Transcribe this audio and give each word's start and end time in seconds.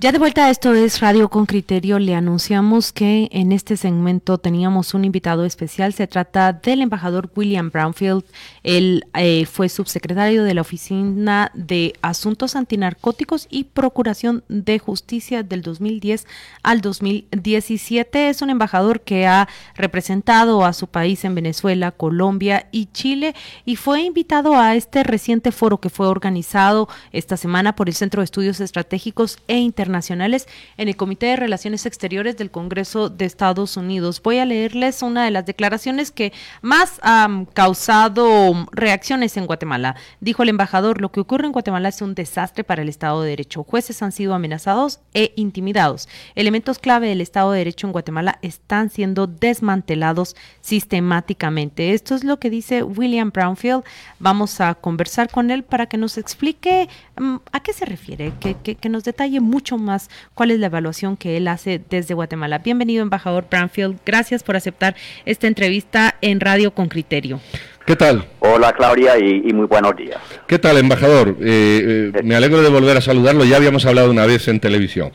Ya 0.00 0.12
de 0.12 0.20
vuelta 0.20 0.46
a 0.46 0.50
esto 0.50 0.74
es 0.74 1.00
Radio 1.00 1.28
con 1.28 1.44
Criterio, 1.44 1.98
le 1.98 2.14
anunciamos 2.14 2.92
que 2.92 3.28
en 3.32 3.50
este 3.50 3.76
segmento 3.76 4.38
teníamos 4.38 4.94
un 4.94 5.04
invitado 5.04 5.44
especial. 5.44 5.92
Se 5.92 6.06
trata 6.06 6.52
del 6.52 6.82
embajador 6.82 7.32
William 7.34 7.68
Brownfield. 7.68 8.22
Él 8.62 9.06
eh, 9.14 9.44
fue 9.46 9.68
subsecretario 9.68 10.44
de 10.44 10.54
la 10.54 10.60
Oficina 10.60 11.50
de 11.52 11.94
Asuntos 12.00 12.54
Antinarcóticos 12.54 13.48
y 13.50 13.64
Procuración 13.64 14.44
de 14.48 14.78
Justicia 14.78 15.42
del 15.42 15.62
2010 15.62 16.28
al 16.62 16.80
2017. 16.80 18.28
Es 18.28 18.40
un 18.40 18.50
embajador 18.50 19.00
que 19.00 19.26
ha 19.26 19.48
representado 19.74 20.64
a 20.64 20.74
su 20.74 20.86
país 20.86 21.24
en 21.24 21.34
Venezuela, 21.34 21.90
Colombia 21.90 22.68
y 22.70 22.86
Chile 22.92 23.34
y 23.64 23.74
fue 23.74 24.02
invitado 24.02 24.54
a 24.56 24.76
este 24.76 25.02
reciente 25.02 25.50
foro 25.50 25.80
que 25.80 25.90
fue 25.90 26.06
organizado 26.06 26.88
esta 27.10 27.36
semana 27.36 27.74
por 27.74 27.88
el 27.88 27.96
Centro 27.96 28.20
de 28.20 28.26
Estudios 28.26 28.60
Estratégicos 28.60 29.38
e 29.48 29.56
Internacionales 29.56 29.87
internacionales 29.88 30.46
en 30.76 30.88
el 30.88 30.96
Comité 30.96 31.26
de 31.26 31.36
Relaciones 31.36 31.86
Exteriores 31.86 32.36
del 32.36 32.50
Congreso 32.50 33.08
de 33.08 33.24
Estados 33.24 33.76
Unidos. 33.76 34.20
Voy 34.22 34.38
a 34.38 34.44
leerles 34.44 35.02
una 35.02 35.24
de 35.24 35.30
las 35.30 35.46
declaraciones 35.46 36.10
que 36.10 36.32
más 36.60 37.00
han 37.02 37.46
causado 37.46 38.66
reacciones 38.70 39.36
en 39.38 39.46
Guatemala. 39.46 39.96
Dijo 40.20 40.42
el 40.42 40.50
embajador, 40.50 41.00
lo 41.00 41.10
que 41.10 41.20
ocurre 41.20 41.46
en 41.46 41.52
Guatemala 41.52 41.88
es 41.88 42.02
un 42.02 42.14
desastre 42.14 42.64
para 42.64 42.82
el 42.82 42.88
Estado 42.90 43.22
de 43.22 43.30
Derecho. 43.30 43.64
Jueces 43.64 44.02
han 44.02 44.12
sido 44.12 44.34
amenazados 44.34 45.00
e 45.14 45.32
intimidados. 45.36 46.08
Elementos 46.34 46.78
clave 46.78 47.08
del 47.08 47.22
Estado 47.22 47.52
de 47.52 47.58
Derecho 47.58 47.86
en 47.86 47.92
Guatemala 47.92 48.38
están 48.42 48.90
siendo 48.90 49.26
desmantelados 49.26 50.36
sistemáticamente. 50.60 51.94
Esto 51.94 52.14
es 52.14 52.24
lo 52.24 52.38
que 52.38 52.50
dice 52.50 52.82
William 52.82 53.30
Brownfield. 53.30 53.84
Vamos 54.18 54.60
a 54.60 54.74
conversar 54.74 55.30
con 55.30 55.50
él 55.50 55.64
para 55.64 55.86
que 55.86 55.96
nos 55.96 56.18
explique 56.18 56.88
mm, 57.16 57.36
a 57.52 57.60
qué 57.60 57.72
se 57.72 57.86
refiere, 57.86 58.34
que, 58.38 58.54
que 58.54 58.88
nos 58.88 59.04
detalle 59.04 59.40
mucho 59.40 59.77
más 59.78 60.10
cuál 60.34 60.50
es 60.50 60.58
la 60.58 60.66
evaluación 60.66 61.16
que 61.16 61.36
él 61.36 61.48
hace 61.48 61.80
desde 61.90 62.14
Guatemala. 62.14 62.58
Bienvenido, 62.58 63.02
embajador 63.02 63.46
Branfield. 63.50 63.98
Gracias 64.04 64.42
por 64.42 64.56
aceptar 64.56 64.96
esta 65.24 65.46
entrevista 65.46 66.16
en 66.20 66.40
Radio 66.40 66.72
con 66.72 66.88
Criterio. 66.88 67.40
¿Qué 67.86 67.96
tal? 67.96 68.22
Hola 68.40 68.72
Claudia 68.74 69.18
y, 69.18 69.50
muy 69.54 69.66
buenos 69.66 69.96
días. 69.96 70.18
¿Qué 70.46 70.58
tal, 70.58 70.76
embajador? 70.76 71.36
Eh, 71.40 72.12
eh, 72.14 72.22
me 72.22 72.36
alegro 72.36 72.60
de 72.60 72.68
volver 72.68 72.98
a 72.98 73.00
saludarlo. 73.00 73.44
Ya 73.44 73.56
habíamos 73.56 73.86
hablado 73.86 74.10
una 74.10 74.26
vez 74.26 74.46
en 74.48 74.60
televisión. 74.60 75.10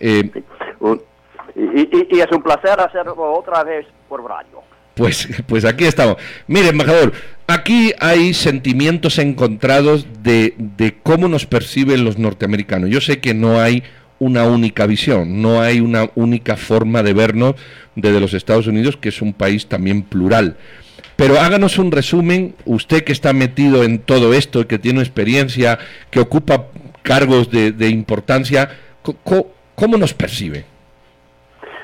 Eh, 0.00 0.30
y, 1.54 2.16
y, 2.16 2.20
es 2.20 2.32
un 2.32 2.42
placer 2.42 2.80
hacerlo 2.80 3.34
otra 3.34 3.62
vez 3.62 3.86
por 4.08 4.24
radio. 4.24 4.62
Pues, 4.98 5.28
pues 5.46 5.64
aquí 5.64 5.84
estamos. 5.84 6.16
Mire, 6.48 6.68
embajador, 6.68 7.12
aquí 7.46 7.92
hay 8.00 8.34
sentimientos 8.34 9.18
encontrados 9.18 10.06
de, 10.22 10.54
cómo 11.04 11.28
nos 11.28 11.46
perciben 11.46 12.04
los 12.04 12.18
norteamericanos. 12.18 12.90
Yo 12.90 13.00
sé 13.00 13.20
que 13.20 13.32
no 13.32 13.60
hay 13.60 13.84
una 14.18 14.44
única 14.44 14.86
visión, 14.86 15.40
no 15.40 15.60
hay 15.62 15.78
una 15.78 16.10
única 16.16 16.56
forma 16.56 17.04
de 17.04 17.12
vernos 17.12 17.54
desde 17.94 18.18
los 18.18 18.34
Estados 18.34 18.66
Unidos, 18.66 18.96
que 18.96 19.10
es 19.10 19.22
un 19.22 19.32
país 19.32 19.66
también 19.68 20.02
plural. 20.02 20.56
Pero 21.14 21.40
háganos 21.40 21.78
un 21.78 21.92
resumen, 21.92 22.56
usted 22.64 23.04
que 23.04 23.12
está 23.12 23.32
metido 23.32 23.84
en 23.84 24.00
todo 24.00 24.34
esto, 24.34 24.66
que 24.66 24.80
tiene 24.80 25.00
experiencia, 25.00 25.78
que 26.10 26.18
ocupa 26.18 26.66
cargos 27.02 27.50
de, 27.50 27.88
importancia, 27.88 28.70
¿cómo 29.74 29.96
nos 29.96 30.12
percibe? 30.12 30.64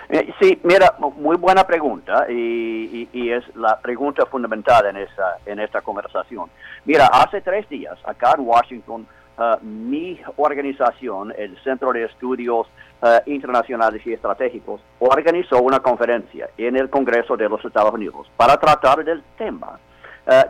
Eh, 0.09 0.33
sí, 0.41 0.61
mira, 0.63 0.95
muy 0.99 1.37
buena 1.37 1.65
pregunta 1.65 2.27
y, 2.31 3.09
es 3.31 3.45
la 3.57 3.81
pregunta 3.81 4.27
fundamental 4.27 4.87
en 4.87 4.99
esta, 4.99 5.39
en 5.47 5.59
esta 5.59 5.81
conversación. 5.81 6.51
Mira, 6.85 7.07
hace 7.07 7.41
tres 7.41 7.69
días 7.69 7.99
acá 8.05 8.35
en 8.37 8.47
Washington, 8.47 9.07
uh, 9.39 9.65
mi 9.65 10.21
organización, 10.37 11.33
el 11.37 11.59
Centro 11.65 11.93
de 11.93 12.05
Estudios 12.05 12.69
uh, 13.03 13.29
Internacionales 13.29 14.03
y 14.07 14.13
Estratégicos, 14.13 14.83
organizó 15.01 15.61
una 15.63 15.81
conferencia 15.81 16.51
en 16.59 16.77
el 16.77 16.91
Congreso 16.91 17.37
de 17.37 17.49
los 17.49 17.65
Estados 17.65 17.95
Unidos 17.95 18.31
para 18.37 18.57
tratar 18.59 19.05
del 19.05 19.23
tema 19.37 19.79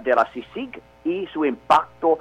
de 0.05 0.15
la 0.15 0.25
CICIG 0.33 0.81
y 1.05 1.27
su 1.33 1.45
impacto 1.45 2.21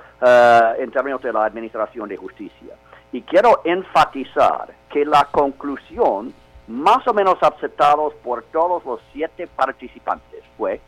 en 0.80 0.90
términos 0.90 1.22
de 1.22 1.32
la 1.32 1.46
Administración 1.46 2.10
de 2.10 2.18
Justicia. 2.18 2.74
Y 3.12 3.22
quiero 3.22 3.62
enfatizar 3.64 4.74
que 4.90 5.06
la 5.06 5.26
conclusión 5.26 6.34
más 6.68 7.08
o 7.08 7.14
menos 7.14 7.38
aceptados 7.42 8.14
por 8.24 8.44
todos 8.44 8.86
los 8.86 9.00
siete 9.12 9.48
participantes 9.48 10.44
fue 10.58 10.80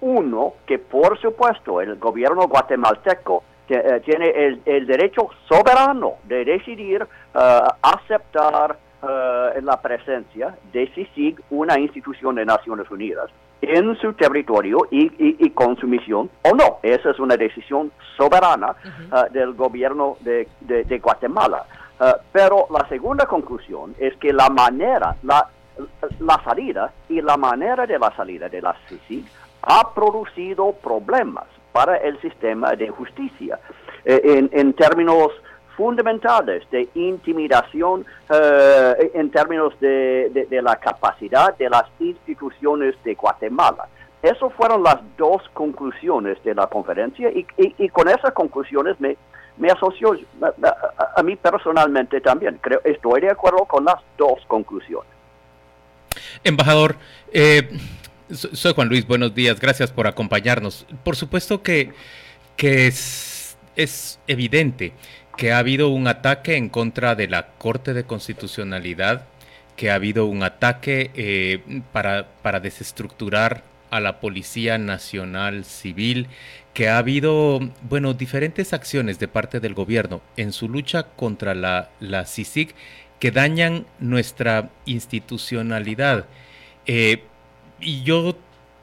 uno 0.00 0.54
que 0.66 0.78
por 0.78 1.18
supuesto 1.20 1.80
el 1.80 1.96
gobierno 1.96 2.46
guatemalteco 2.48 3.42
eh, 3.68 4.00
tiene 4.04 4.30
el, 4.64 4.86
derecho 4.86 5.28
soberano 5.48 6.14
de 6.24 6.44
decidir 6.44 7.02
eh, 7.02 7.60
aceptar 7.82 8.78
uh, 9.02 9.60
la 9.60 9.80
presencia 9.82 10.56
de 10.72 10.86
CICIG, 10.94 11.42
una 11.50 11.76
institución 11.78 12.36
de 12.36 12.44
Naciones 12.44 12.88
Unidas, 12.90 13.28
en 13.60 13.96
su 13.96 14.12
territorio 14.12 14.78
y, 14.90 15.50
con 15.50 15.76
su 15.78 15.88
misión 15.88 16.30
o 16.42 16.54
no. 16.54 16.78
Esa 16.82 17.10
es 17.10 17.18
una 17.18 17.36
decisión 17.36 17.90
soberana 18.16 18.76
del 19.32 19.54
gobierno 19.54 20.16
de 20.20 21.00
Guatemala. 21.02 21.64
Eh, 22.00 22.12
pero 22.32 22.66
la 22.70 22.86
segunda 22.88 23.26
conclusión 23.26 23.94
es 23.98 24.16
que 24.16 24.32
la 24.32 24.50
manera, 24.50 25.16
la, 25.22 25.48
la 26.20 26.42
salida 26.44 26.92
y 27.08 27.20
la 27.20 27.36
manera 27.36 27.86
de 27.86 27.98
la 27.98 28.14
salida 28.14 28.48
de 28.48 28.60
la 28.60 28.76
CICIG 28.88 29.24
ha 29.62 29.94
producido 29.94 30.72
problemas 30.72 31.44
para 31.72 31.96
el 31.96 32.20
sistema 32.20 32.74
de 32.74 32.88
justicia 32.88 33.58
eh, 34.04 34.20
en, 34.24 34.50
en, 34.52 34.72
términos 34.74 35.32
fundamentales 35.76 36.62
de 36.70 36.88
intimidación, 36.94 38.04
eh, 38.30 39.10
en 39.14 39.30
términos 39.30 39.78
de, 39.80 40.46
de, 40.48 40.62
la 40.62 40.76
capacidad 40.76 41.56
de 41.56 41.68
las 41.68 41.84
instituciones 41.98 42.94
de 43.04 43.14
Guatemala. 43.14 43.88
Esas 44.22 44.52
fueron 44.54 44.82
las 44.82 44.98
dos 45.18 45.42
conclusiones 45.52 46.42
de 46.44 46.54
la 46.54 46.66
conferencia 46.66 47.30
y, 47.30 47.46
y 47.56 47.88
con 47.90 48.08
esas 48.08 48.32
conclusiones 48.32 48.98
me, 49.00 49.16
me 49.58 49.70
asocio 49.70 50.18
a, 51.16 51.22
mí 51.22 51.36
personalmente 51.36 52.20
también. 52.20 52.58
Creo, 52.60 52.80
estoy 52.84 53.22
de 53.22 53.30
acuerdo 53.30 53.64
con 53.64 53.84
las 53.84 53.96
dos 54.18 54.40
conclusiones. 54.46 55.10
Embajador, 56.44 56.96
eh, 57.32 57.68
soy 58.30 58.74
Juan 58.74 58.88
Luis, 58.88 59.06
buenos 59.06 59.34
días, 59.34 59.60
gracias 59.60 59.90
por 59.90 60.06
acompañarnos. 60.06 60.86
Por 61.04 61.16
supuesto 61.16 61.62
que, 61.62 61.92
es, 62.56 63.58
evidente 64.26 64.92
que 65.36 65.52
ha 65.52 65.58
habido 65.58 65.88
un 65.88 66.08
ataque 66.08 66.56
en 66.56 66.68
contra 66.68 67.14
de 67.14 67.28
la 67.28 67.48
Corte 67.58 67.92
de 67.92 68.04
Constitucionalidad, 68.04 69.26
que 69.76 69.90
ha 69.90 69.94
habido 69.94 70.26
un 70.26 70.42
ataque 70.42 71.10
eh, 71.14 71.82
para 71.92 72.60
desestructurar 72.60 73.62
a 73.90 74.00
la 74.00 74.20
Policía 74.20 74.78
Nacional 74.78 75.64
Civil, 75.64 76.28
que 76.74 76.88
ha 76.88 76.98
habido, 76.98 77.60
bueno, 77.88 78.14
diferentes 78.14 78.72
acciones 78.72 79.18
de 79.18 79.28
parte 79.28 79.60
del 79.60 79.74
gobierno 79.74 80.20
en 80.36 80.52
su 80.52 80.68
lucha 80.68 81.04
contra 81.04 81.54
la, 81.54 81.90
la 82.00 82.26
que 83.18 83.30
dañan 83.30 83.86
nuestra 83.98 84.70
institucionalidad. 84.84 86.26
Eh, 86.86 87.22
y 87.80 88.02
yo 88.02 88.36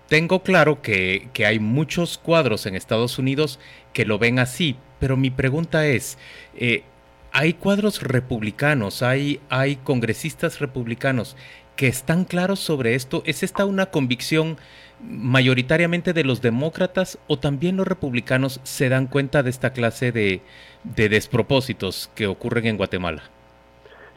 tengo 0.08 0.44
claro 0.44 0.82
que, 0.82 1.30
hay 1.46 1.60
muchos 1.60 2.18
cuadros 2.18 2.66
en 2.66 2.76
Estados 2.76 3.18
Unidos 3.18 3.60
que 3.94 4.06
lo 4.06 4.20
ven 4.20 4.40
así, 4.40 4.76
pero 5.00 5.18
mi 5.18 5.30
pregunta 5.32 5.88
es, 5.88 6.18
eh, 6.56 6.84
¿hay 7.32 7.54
cuadros 7.54 8.02
republicanos, 8.02 9.02
hay, 9.02 9.40
hay 9.50 9.78
congresistas 9.78 10.60
republicanos 10.60 11.36
que 11.76 11.88
están 11.88 12.26
claros 12.26 12.60
sobre 12.60 12.96
esto? 12.96 13.24
¿Es 13.26 13.44
esta 13.44 13.66
una 13.66 13.88
convicción 13.88 14.58
mayoritariamente 15.04 16.14
de 16.14 16.24
los 16.24 16.42
demócratas 16.42 17.20
o 17.28 17.38
también 17.38 17.78
los 17.78 17.88
republicanos 17.88 18.60
se 18.64 18.90
dan 18.90 19.08
cuenta 19.08 19.44
de 19.44 19.50
esta 19.50 19.72
clase 19.72 20.12
de, 20.12 20.42
despropósitos 20.84 22.10
que 22.16 22.28
ocurren 22.28 22.68
en 22.68 22.78
Guatemala? 22.78 23.24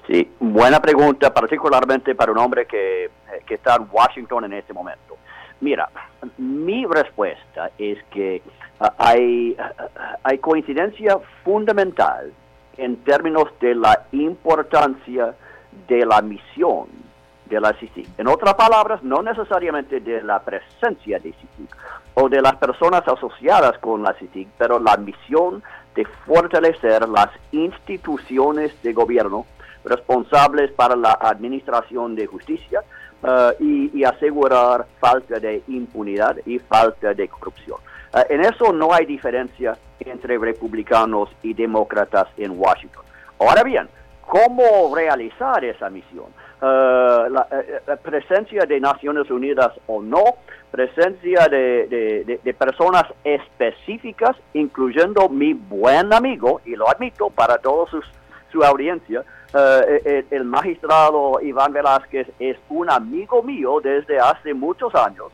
Sí, 0.07 0.31
buena 0.39 0.81
pregunta, 0.81 1.35
particularmente 1.35 2.15
para 2.15 2.31
un 2.31 2.39
hombre 2.39 2.67
que, 2.67 3.11
que 3.45 3.55
está 3.55 3.75
en 3.77 3.89
Washington 3.91 4.45
en 4.45 4.53
este 4.53 4.73
momento. 4.73 5.17
Mira, 5.61 5.89
mi 6.39 6.87
respuesta 6.87 7.71
es 7.79 7.99
que 8.11 8.43
ah, 8.79 8.93
hay, 8.99 9.57
ah, 9.59 10.19
hay 10.23 10.39
coincidencia 10.39 11.19
fundamental 11.45 12.33
en 12.77 12.97
términos 12.99 13.49
de 13.61 13.75
la 13.75 14.07
importancia 14.13 15.35
de 15.89 16.07
la 16.07 16.21
misión 16.23 17.06
de 17.49 17.61
la 17.61 17.73
CICIG. 17.75 18.09
En 18.19 18.29
otras 18.29 18.55
palabras, 18.55 19.03
no 19.03 19.23
necesariamente 19.23 20.01
de 20.01 20.23
la 20.23 20.41
presencia 20.41 21.19
de 21.19 21.33
CICIG 21.33 21.69
o 22.15 22.29
de 22.29 22.41
las 22.41 22.57
personas 22.57 23.07
asociadas 23.07 23.79
con 23.79 24.03
la 24.03 24.15
CICIG, 24.15 24.49
pero 24.59 24.79
la 24.79 24.97
misión 24.97 25.63
de 25.95 26.05
fortalecer 26.27 27.09
las 27.09 27.29
instituciones 27.53 28.81
de 28.83 28.93
gobierno 28.93 29.47
responsables 29.85 30.71
para 30.73 30.97
la 30.97 31.13
administración 31.21 32.15
de 32.15 32.27
justicia 32.27 32.83
eh, 33.23 33.91
y, 33.95 34.05
asegurar 34.05 34.87
falta 35.01 35.39
de 35.39 35.63
impunidad 35.69 36.37
y 36.45 36.59
falta 36.59 37.15
de 37.15 37.29
corrupción. 37.29 37.79
Eh, 38.15 38.27
en 38.31 38.41
eso 38.43 38.73
no 38.73 38.93
hay 38.93 39.07
diferencia 39.07 39.79
entre 40.01 40.39
republicanos 40.39 41.31
y 41.43 41.55
demócratas 41.55 42.29
en 42.37 42.59
Washington. 42.59 43.05
Ahora 43.39 43.63
bien, 43.63 43.89
cómo 44.27 44.95
realizar 44.95 45.65
esa 45.65 45.89
misión. 45.89 46.27
La, 46.61 47.47
presencia 48.03 48.65
de 48.65 48.81
Naciones 48.81 49.31
Unidas 49.31 49.73
o 49.87 50.03
no, 50.03 50.23
presencia 50.71 51.47
de, 51.49 52.55
personas 52.59 53.05
específicas, 53.25 54.37
incluyendo 54.55 55.29
mi 55.29 55.53
buen 55.55 56.13
amigo, 56.13 56.61
y 56.65 56.77
lo 56.77 56.89
admito 56.89 57.31
para 57.31 57.59
toda 57.59 57.87
su 58.51 58.65
audiencia, 58.65 59.23
el, 59.55 60.27
el, 60.31 60.45
magistrado 60.45 61.41
Iván 61.41 61.73
Velázquez 61.73 62.29
es 62.39 62.57
un 62.69 62.91
amigo 62.91 63.43
mío 63.43 63.81
desde 63.83 64.19
hace 64.19 64.55
muchos 64.55 64.95
años, 64.95 65.33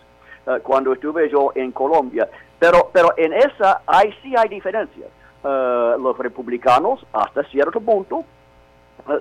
cuando 0.63 0.93
estuve 0.93 1.29
yo 1.31 1.53
en 1.55 1.73
Colombia. 1.73 2.29
Pero, 2.59 2.91
pero 2.93 3.13
en 3.17 3.33
esa 3.33 3.83
hay, 3.87 4.15
sí 4.23 4.35
hay 4.37 4.49
diferencias. 4.49 5.09
Eh, 5.45 5.95
los 5.99 6.17
republicanos, 6.17 7.05
hasta 7.13 7.43
cierto 7.45 7.81
punto, 7.81 8.21
eh, 8.21 8.25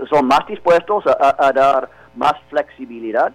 son 0.10 0.28
más 0.28 0.46
dispuestos 0.48 1.04
a, 1.08 1.52
dar 1.54 1.90
más 2.16 2.34
flexibilidad 2.50 3.32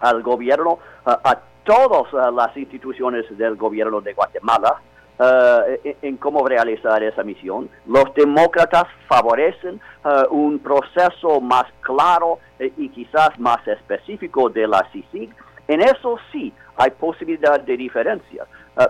al 0.00 0.22
gobierno, 0.22 0.78
a 1.04 1.38
todas 1.64 2.12
eh, 2.12 2.32
las 2.34 2.56
instituciones 2.56 3.24
del 3.36 3.56
gobierno 3.56 4.00
de 4.00 4.12
Guatemala, 4.12 4.76
en, 6.02 6.16
cómo 6.16 6.46
realizar 6.46 7.02
esa 7.02 7.22
misión. 7.22 7.70
Los 7.86 8.12
demócratas 8.14 8.86
favorecen 9.08 9.80
un 10.30 10.58
proceso 10.58 11.40
más 11.40 11.66
claro 11.82 12.40
y 12.58 12.88
quizás 12.88 13.38
más 13.38 13.66
específico 13.68 14.50
de 14.50 14.66
la 14.66 14.84
CICIG. 14.92 15.32
En 15.68 15.80
eso 15.80 16.18
sí 16.32 16.52
hay 16.76 16.90
posibilidad 16.90 17.60
de 17.60 17.76
diferencia. 17.76 18.44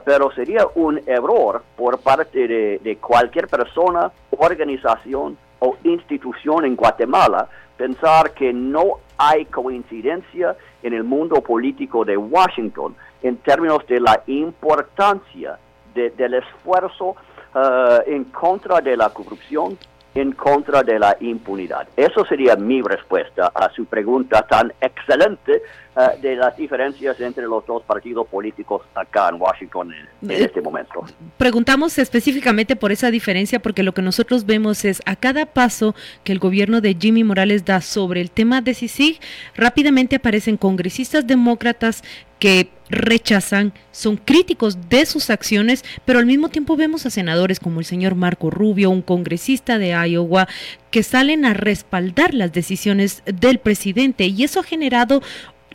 Pero 0.04 0.32
sería 0.32 0.66
un 0.76 1.00
error 1.06 1.62
por 1.76 1.98
parte 1.98 2.48
de, 2.48 2.98
cualquier 3.00 3.48
persona, 3.48 4.10
organización 4.30 5.36
o 5.60 5.76
institución 5.84 6.64
en 6.64 6.76
Guatemala 6.76 7.48
pensar 7.76 8.32
que 8.32 8.52
no 8.52 8.98
hay 9.16 9.46
coincidencia 9.46 10.56
en 10.82 10.94
el 10.94 11.04
mundo 11.04 11.40
político 11.40 12.04
de 12.04 12.16
Washington 12.16 12.94
en 13.22 13.36
términos 13.38 13.86
de 13.86 14.00
la 14.00 14.22
importancia 14.26 15.58
del 15.94 16.34
esfuerzo 16.34 17.16
ah, 17.54 18.00
en 18.06 18.24
contra 18.24 18.80
de 18.80 18.96
la 18.96 19.10
corrupción 19.10 19.78
en 20.14 20.32
contra 20.32 20.82
de 20.82 20.98
la 20.98 21.16
impunidad. 21.20 21.88
Eso 21.96 22.24
sería 22.24 22.54
mi 22.56 22.80
respuesta 22.82 23.50
a 23.54 23.70
su 23.70 23.84
pregunta 23.86 24.46
tan 24.46 24.72
excelente 24.80 25.62
eh, 25.96 26.20
de 26.20 26.36
las 26.36 26.56
diferencias 26.56 27.20
entre 27.20 27.44
los 27.44 27.64
dos 27.66 27.82
partidos 27.84 28.26
políticos 28.26 28.82
acá 28.94 29.28
en 29.28 29.40
Washington 29.40 29.92
en, 29.92 30.30
eh, 30.30 30.44
este 30.44 30.60
momento. 30.60 31.04
Preguntamos 31.36 31.98
específicamente 31.98 32.76
por 32.76 32.92
esa 32.92 33.10
diferencia 33.10 33.60
porque 33.60 33.82
lo 33.82 33.94
que 33.94 34.02
nosotros 34.02 34.44
vemos 34.44 34.84
es 34.84 35.02
a 35.06 35.16
cada 35.16 35.46
paso 35.46 35.94
que 36.24 36.32
el 36.32 36.38
gobierno 36.38 36.80
de 36.80 36.96
Jimmy 36.98 37.24
Morales 37.24 37.64
da 37.64 37.80
sobre 37.80 38.20
el 38.20 38.30
tema 38.30 38.60
de 38.60 38.74
CICIG, 38.74 39.20
rápidamente 39.54 40.16
aparecen 40.16 40.56
congresistas 40.56 41.26
demócratas 41.26 42.02
que 42.38 42.68
rechazan, 42.90 43.72
son 43.90 44.16
críticos 44.16 44.90
de 44.90 45.06
sus 45.06 45.30
acciones, 45.30 45.84
pero 46.04 46.18
al 46.18 46.26
mismo 46.26 46.48
tiempo 46.50 46.76
vemos 46.76 47.06
a 47.06 47.10
senadores 47.10 47.58
como 47.58 47.80
el 47.80 47.86
señor 47.86 48.14
Marco 48.14 48.50
Rubio, 48.50 48.90
un 48.90 49.02
congresista 49.02 49.78
de 49.78 49.90
Iowa, 49.90 50.48
que 50.90 51.02
salen 51.02 51.44
a 51.44 51.54
respaldar 51.54 52.34
las 52.34 52.52
decisiones 52.52 53.22
del 53.24 53.58
presidente 53.58 54.26
y 54.26 54.44
eso 54.44 54.60
ha 54.60 54.64
generado 54.64 55.22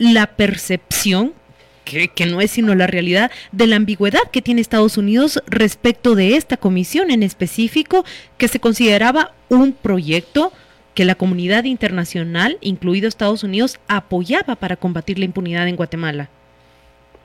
la 0.00 0.26
percepción 0.26 1.32
que, 1.84 2.08
que, 2.08 2.26
no 2.26 2.40
es 2.40 2.50
sino 2.50 2.74
la 2.74 2.88
realidad 2.88 3.30
de 3.52 3.68
la 3.68 3.76
ambigüedad 3.76 4.20
que 4.32 4.42
tiene 4.42 4.60
Estados 4.60 4.98
Unidos 4.98 5.40
respecto 5.46 6.16
de 6.16 6.36
esta 6.36 6.56
comisión 6.56 7.12
en 7.12 7.22
específico 7.22 8.04
que 8.38 8.48
se 8.48 8.58
consideraba 8.58 9.32
un 9.48 9.72
proyecto 9.72 10.52
que 10.94 11.04
la 11.04 11.14
comunidad 11.14 11.64
internacional, 11.64 12.58
incluido 12.60 13.08
Estados 13.08 13.44
Unidos, 13.44 13.78
apoyaba 13.88 14.56
para 14.56 14.76
combatir 14.76 15.18
la 15.18 15.24
impunidad 15.24 15.68
en 15.68 15.76
Guatemala. 15.76 16.28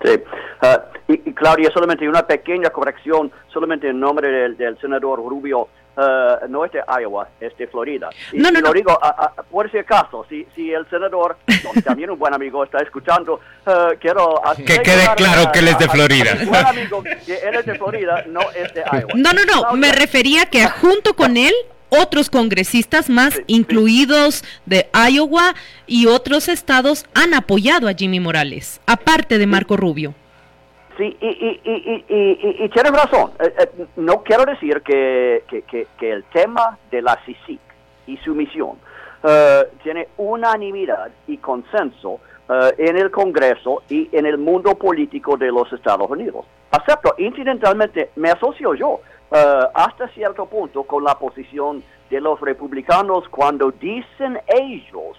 Sí. 0.03 0.19
Ah, 0.61 0.85
y, 1.07 1.17
Claudia, 1.33 1.71
solamente 1.71 2.07
una 2.07 2.25
pequeña 2.25 2.69
corrección, 2.69 3.31
solamente 3.47 3.89
en 3.89 3.99
nombre 3.99 4.29
del, 4.29 4.77
senador 4.79 5.19
Rubio, 5.19 5.67
ah, 5.97 6.39
no 6.49 6.65
es 6.65 6.71
de 6.71 6.81
Iowa, 7.01 7.27
es 7.39 7.55
de 7.57 7.67
Florida. 7.67 8.09
Y, 8.31 8.37
no, 8.37 8.51
no, 8.51 8.61
lo 8.61 8.73
digo 8.73 8.97
por 9.51 9.69
si 9.71 9.77
acaso, 9.77 10.25
si, 10.29 10.45
si 10.55 10.71
el 10.71 10.89
senador, 10.89 11.37
también 11.83 12.09
un 12.09 12.19
buen 12.19 12.33
amigo, 12.33 12.63
está 12.63 12.79
escuchando, 12.79 13.39
ah, 13.65 13.91
quiero... 13.99 14.41
Que 14.57 14.81
quede 14.81 15.07
claro 15.15 15.51
que 15.51 15.59
él 15.59 15.67
es 15.69 15.79
de 15.79 15.89
Florida. 15.89 16.31
buen 16.45 16.65
amigo, 16.65 17.03
que 17.03 17.35
él 17.35 17.55
es 17.55 17.65
de 17.65 17.75
Florida, 17.75 18.23
no 18.27 18.41
es 18.51 18.73
de 18.73 18.81
Iowa. 18.81 19.13
No, 19.15 19.33
no, 19.33 19.45
no, 19.45 19.73
me 19.75 19.91
refería 19.91 20.45
que 20.45 20.67
junto 20.67 21.15
con 21.15 21.37
él 21.37 21.53
otros 21.89 22.29
congresistas 22.29 23.09
más, 23.09 23.41
incluidos 23.47 24.43
de 24.65 24.89
Iowa 24.93 25.55
y 25.87 26.07
otros 26.07 26.49
estados, 26.49 27.05
han 27.13 27.33
apoyado 27.33 27.87
a 27.87 27.93
Jimmy 27.93 28.19
Morales, 28.19 28.81
aparte 28.85 29.37
de 29.37 29.47
Marco 29.47 29.77
Rubio. 29.77 30.13
Sí, 30.97 31.17
y, 31.19 31.27
y, 31.27 32.05
y, 32.07 32.63
y 32.63 32.69
tienes 32.69 32.91
razón. 32.91 33.31
Eh, 33.39 33.53
eh, 33.59 33.85
no 33.97 34.23
quiero 34.23 34.45
decir 34.45 34.81
que, 34.81 35.43
que, 35.47 36.11
el 36.11 36.23
tema 36.25 36.77
de 36.89 37.01
la 37.01 37.19
CICIC 37.25 37.59
y 38.07 38.17
su 38.17 38.33
misión 38.33 38.77
eh, 39.23 39.63
tiene 39.83 40.07
unanimidad 40.17 41.11
y 41.27 41.37
consenso 41.37 42.19
en 42.47 42.95
el 42.95 43.09
Congreso 43.09 43.81
y 43.89 44.07
en 44.15 44.27
el 44.27 44.37
mundo 44.37 44.75
político 44.75 45.35
de 45.35 45.47
los 45.47 45.73
Estados 45.73 46.07
Unidos. 46.07 46.45
Acepto, 46.69 47.15
incidentalmente 47.17 48.11
me 48.17 48.29
asocio 48.29 48.75
yo 48.75 49.01
eh, 49.31 49.59
hasta 49.73 50.07
cierto 50.09 50.45
punto 50.45 50.83
con 50.83 51.03
la 51.03 51.17
posición 51.17 51.83
de 52.11 52.21
los 52.21 52.39
republicanos 52.39 53.27
cuando 53.29 53.71
dicen 53.71 54.39
ellos 54.47 55.17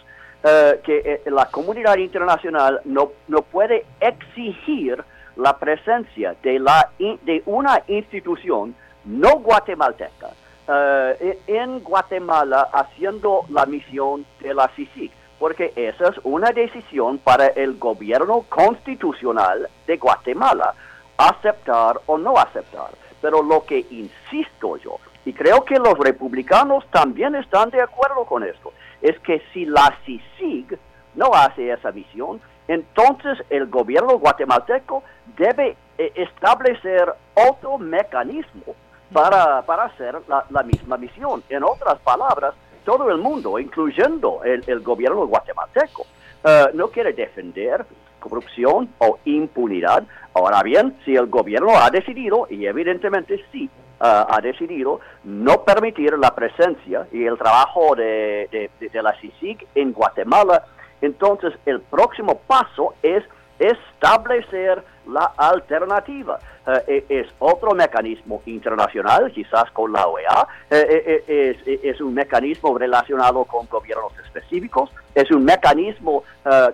que 0.84 1.22
la 1.26 1.46
comunidad 1.46 1.96
internacional 1.96 2.80
no, 2.84 3.10
no 3.26 3.42
puede 3.42 3.84
exigir 3.98 5.02
la 5.36 5.58
presencia 5.58 6.34
de, 6.42 6.58
la, 6.58 6.90
de 6.98 7.42
una 7.46 7.82
institución 7.86 8.74
no 9.04 9.38
guatemalteca 9.38 10.30
e, 10.68 11.38
en 11.46 11.80
Guatemala 11.80 12.68
haciendo 12.72 13.44
la 13.50 13.66
misión 13.66 14.26
de 14.40 14.52
la 14.52 14.68
CICIG, 14.74 15.12
porque 15.38 15.72
esa 15.76 16.08
es 16.08 16.16
una 16.24 16.50
decisión 16.50 17.18
para 17.18 17.46
el 17.48 17.78
gobierno 17.78 18.44
constitucional 18.48 19.68
de 19.86 19.96
Guatemala, 19.96 20.74
aceptar 21.16 22.00
o 22.06 22.18
no 22.18 22.36
aceptar. 22.36 22.90
Pero 23.22 23.42
lo 23.42 23.64
que 23.64 23.86
insisto 23.90 24.76
yo, 24.78 24.98
y 25.24 25.32
creo 25.32 25.64
que 25.64 25.78
los 25.78 25.96
republicanos 25.98 26.84
también 26.90 27.34
están 27.36 27.70
de 27.70 27.80
acuerdo 27.80 28.24
con 28.24 28.42
esto, 28.42 28.72
es 29.02 29.18
que 29.20 29.42
si 29.52 29.66
la 29.66 29.96
CICIG 30.04 30.78
no 31.14 31.30
hace 31.32 31.70
esa 31.70 31.92
misión, 31.92 32.40
entonces 32.68 33.38
el 33.50 33.66
gobierno 33.66 34.18
guatemalteco 34.18 35.02
debe 35.36 35.76
eh, 35.98 36.12
establecer 36.14 37.12
otro 37.34 37.78
mecanismo 37.78 38.74
para, 39.12 39.58
hacer 39.58 40.16
la, 40.28 40.62
misma 40.62 40.96
misión. 40.96 41.42
En 41.48 41.62
otras 41.62 41.98
palabras, 42.00 42.54
todo 42.84 43.10
el 43.10 43.18
mundo, 43.18 43.58
incluyendo 43.58 44.42
el, 44.44 44.80
gobierno 44.80 45.26
guatemalteco, 45.26 46.06
eh, 46.44 46.66
no 46.74 46.88
quiere 46.88 47.12
defender 47.12 47.86
corrupción 48.18 48.88
o 48.98 49.18
impunidad. 49.24 50.04
Ahora 50.34 50.62
bien, 50.62 50.96
si 51.04 51.14
el 51.14 51.26
gobierno 51.26 51.76
ha 51.76 51.90
decidido, 51.90 52.46
y 52.50 52.66
evidentemente 52.66 53.44
sí, 53.52 53.70
uh, 54.00 54.04
ha 54.28 54.40
decidido 54.42 55.00
no 55.24 55.62
permitir 55.62 56.18
la 56.18 56.34
presencia 56.34 57.06
y 57.12 57.24
el 57.24 57.38
trabajo 57.38 57.94
de, 57.94 58.70
de, 58.80 59.02
la 59.02 59.14
CICIG 59.20 59.66
en 59.74 59.92
Guatemala, 59.92 60.64
entonces 61.00 61.52
el 61.66 61.80
próximo 61.80 62.38
paso 62.46 62.94
es 63.02 63.22
establecer 63.58 64.82
la 65.06 65.32
alternativa. 65.36 66.38
Eh, 66.66 67.04
e, 67.08 67.20
es 67.20 67.28
otro 67.38 67.72
mecanismo 67.72 68.42
internacional, 68.46 69.30
quizás 69.30 69.70
con 69.70 69.92
la 69.92 70.06
OEA, 70.06 70.48
eh, 70.70 71.22
eh, 71.28 71.80
es, 71.82 72.00
un 72.00 72.14
mecanismo 72.14 72.76
relacionado 72.76 73.44
con 73.44 73.68
gobiernos 73.68 74.12
específicos, 74.24 74.90
es 75.14 75.30
un 75.30 75.44
mecanismo 75.44 76.24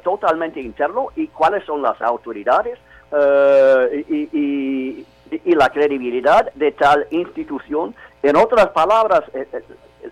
totalmente 0.03 0.61
interno. 0.61 1.09
Y 1.17 1.29
cuáles 1.29 1.65
son 1.65 1.83
las 1.83 2.01
autoridades 2.01 2.79
y, 4.09 5.07
la 5.45 5.69
credibilidad 5.71 6.53
de 6.55 6.73
tal 6.73 7.07
institución. 7.11 7.95
En 8.23 8.37
otras 8.37 8.69
palabras, 8.69 9.23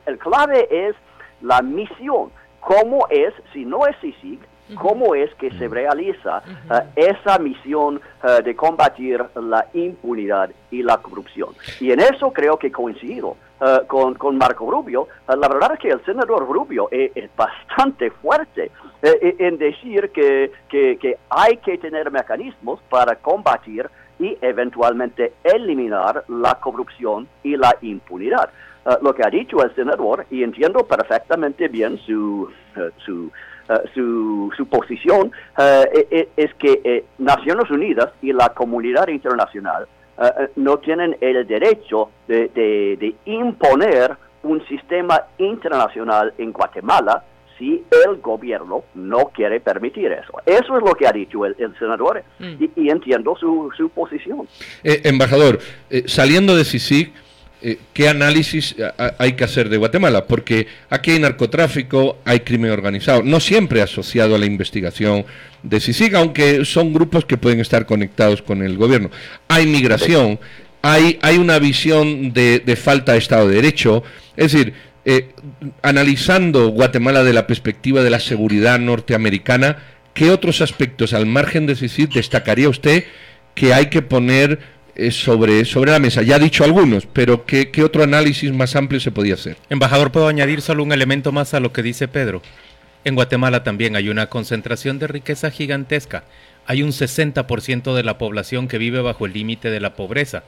el, 0.06 0.18
clave 0.18 0.68
es 0.70 0.94
la 1.40 1.62
misión, 1.62 2.30
cómo 2.60 3.06
es, 3.10 3.32
si 3.52 3.64
no 3.64 3.86
es 3.86 3.96
CICIG, 4.00 4.40
cómo 4.76 5.14
es 5.14 5.34
que 5.34 5.50
se 5.52 5.68
realiza 5.68 6.42
eh, 6.70 7.08
esa 7.10 7.38
misión 7.38 8.00
eh, 8.22 8.42
de 8.42 8.54
combatir 8.54 9.24
la 9.34 9.66
impunidad 9.74 10.50
y 10.70 10.82
la 10.82 10.98
corrupción. 10.98 11.50
Y 11.80 11.90
en 11.90 12.00
eso 12.00 12.32
creo 12.32 12.56
que 12.56 12.70
coincido 12.70 13.36
uh, 13.60 13.86
con, 13.86 14.14
con, 14.14 14.38
Marco 14.38 14.70
Rubio. 14.70 15.08
la 15.26 15.48
verdad 15.48 15.72
es 15.74 15.80
que 15.80 15.88
el 15.88 16.04
senador 16.04 16.46
Rubio 16.46 16.88
es, 16.90 17.10
bastante 17.36 18.10
fuerte 18.10 18.70
en 19.02 19.56
decir 19.56 20.10
que, 20.10 20.52
que, 20.68 20.98
que, 20.98 21.18
hay 21.30 21.56
que 21.56 21.78
tener 21.78 22.10
mecanismos 22.10 22.80
para 22.88 23.16
combatir 23.16 23.88
y 24.18 24.36
eventualmente 24.42 25.32
eliminar 25.42 26.24
la 26.28 26.56
corrupción 26.56 27.26
y 27.42 27.56
la 27.56 27.74
impunidad. 27.80 28.50
Uh, 28.90 29.04
lo 29.04 29.14
que 29.14 29.22
ha 29.22 29.30
dicho 29.30 29.62
el 29.62 29.72
senador, 29.74 30.26
y 30.30 30.42
entiendo 30.42 30.84
perfectamente 30.84 31.68
bien 31.68 31.98
su, 32.06 32.50
uh, 32.76 32.80
su, 33.04 33.30
uh, 33.68 34.50
su, 34.56 34.66
posición, 34.66 35.30
e, 35.58 36.06
e, 36.10 36.28
es 36.36 36.52
que 36.54 37.04
Naciones 37.18 37.70
Unidas 37.70 38.10
y 38.22 38.32
la 38.32 38.48
comunidad 38.48 39.08
internacional 39.08 39.86
no 40.56 40.78
tienen 40.78 41.16
el 41.20 41.46
derecho 41.46 42.10
de, 42.26 42.48
de 42.48 43.14
imponer 43.24 44.16
un 44.42 44.66
sistema 44.66 45.22
internacional 45.38 46.34
en 46.36 46.52
Guatemala 46.52 47.22
si 47.60 47.84
el 48.06 48.16
gobierno 48.16 48.84
no 48.94 49.30
quiere 49.34 49.60
permitir 49.60 50.10
eso. 50.12 50.32
Eso 50.46 50.78
es 50.78 50.82
lo 50.82 50.94
que 50.94 51.06
ha 51.06 51.12
dicho 51.12 51.44
el, 51.44 51.54
senador 51.78 52.24
mm. 52.38 52.64
y, 52.74 52.90
entiendo 52.90 53.36
su, 53.38 53.70
su 53.76 53.90
posición. 53.90 54.48
Eh, 54.82 55.02
embajador, 55.04 55.60
eh, 55.90 56.04
saliendo 56.06 56.56
de 56.56 56.64
CICIG, 56.64 57.12
eh, 57.62 57.78
¿qué 57.92 58.08
análisis 58.08 58.74
hay 59.18 59.32
que 59.32 59.44
hacer 59.44 59.68
de 59.68 59.76
Guatemala? 59.76 60.26
Porque 60.26 60.66
aquí 60.88 61.12
hay 61.12 61.18
narcotráfico, 61.18 62.18
hay 62.24 62.40
crimen 62.40 62.70
organizado, 62.70 63.22
no 63.22 63.40
siempre 63.40 63.82
asociado 63.82 64.34
a 64.34 64.38
la 64.38 64.46
investigación 64.46 65.24
de 65.62 65.80
CICIG, 65.80 66.16
aunque 66.16 66.64
son 66.64 66.92
grupos 66.92 67.24
que 67.24 67.36
pueden 67.36 67.60
estar 67.60 67.86
conectados 67.86 68.42
con 68.42 68.62
el 68.62 68.76
gobierno. 68.76 69.10
Hay 69.48 69.66
migración, 69.66 70.40
hay, 70.82 71.18
hay 71.22 71.36
una 71.36 71.58
visión 71.58 72.32
de, 72.32 72.60
de 72.60 72.76
falta 72.76 73.12
de 73.12 73.18
Estado 73.18 73.48
de 73.48 73.56
Derecho, 73.56 74.02
es 74.36 74.52
decir, 74.52 74.72
eh, 75.04 75.30
analizando 75.82 76.68
Guatemala 76.68 77.24
de 77.24 77.32
la 77.32 77.46
perspectiva 77.46 78.02
de 78.02 78.10
la 78.10 78.20
seguridad 78.20 78.78
norteamericana, 78.78 79.78
¿qué 80.12 80.30
otros 80.30 80.60
aspectos 80.60 81.14
al 81.14 81.26
margen 81.26 81.66
de 81.66 81.76
CICID 81.76 82.10
destacaría 82.10 82.68
usted 82.68 83.04
que 83.54 83.72
hay 83.72 83.86
que 83.86 84.02
poner 84.02 84.58
eh, 84.94 85.10
sobre, 85.10 85.64
sobre 85.64 85.92
la 85.92 85.98
mesa? 85.98 86.22
Ya 86.22 86.36
ha 86.36 86.38
dicho 86.38 86.64
algunos, 86.64 87.06
pero 87.06 87.44
¿qué, 87.44 87.70
¿qué 87.70 87.82
otro 87.82 88.02
análisis 88.02 88.52
más 88.52 88.76
amplio 88.76 89.00
se 89.00 89.10
podía 89.10 89.34
hacer? 89.34 89.56
Embajador, 89.68 90.12
¿puedo 90.12 90.28
añadir 90.28 90.62
solo 90.62 90.82
un 90.82 90.92
elemento 90.92 91.32
más 91.32 91.54
a 91.54 91.60
lo 91.60 91.72
que 91.72 91.82
dice 91.82 92.08
Pedro? 92.08 92.42
En 93.04 93.14
Guatemala 93.14 93.62
también 93.64 93.96
hay 93.96 94.08
una 94.08 94.26
concentración 94.26 94.98
de 94.98 95.06
riqueza 95.06 95.50
gigantesca. 95.50 96.24
Hay 96.66 96.82
un 96.82 96.90
60% 96.90 97.94
de 97.94 98.02
la 98.02 98.18
población 98.18 98.68
que 98.68 98.78
vive 98.78 99.00
bajo 99.00 99.26
el 99.26 99.32
límite 99.32 99.70
de 99.70 99.80
la 99.80 99.96
pobreza 99.96 100.44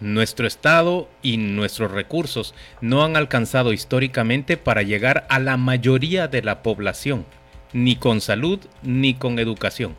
nuestro 0.00 0.46
Estado 0.46 1.08
y 1.22 1.36
nuestros 1.36 1.90
recursos 1.90 2.54
no 2.80 3.04
han 3.04 3.16
alcanzado 3.16 3.72
históricamente 3.72 4.56
para 4.56 4.82
llegar 4.82 5.26
a 5.28 5.38
la 5.38 5.56
mayoría 5.56 6.26
de 6.26 6.42
la 6.42 6.62
población, 6.62 7.26
ni 7.72 7.96
con 7.96 8.20
salud 8.20 8.58
ni 8.82 9.14
con 9.14 9.38
educación. 9.38 9.94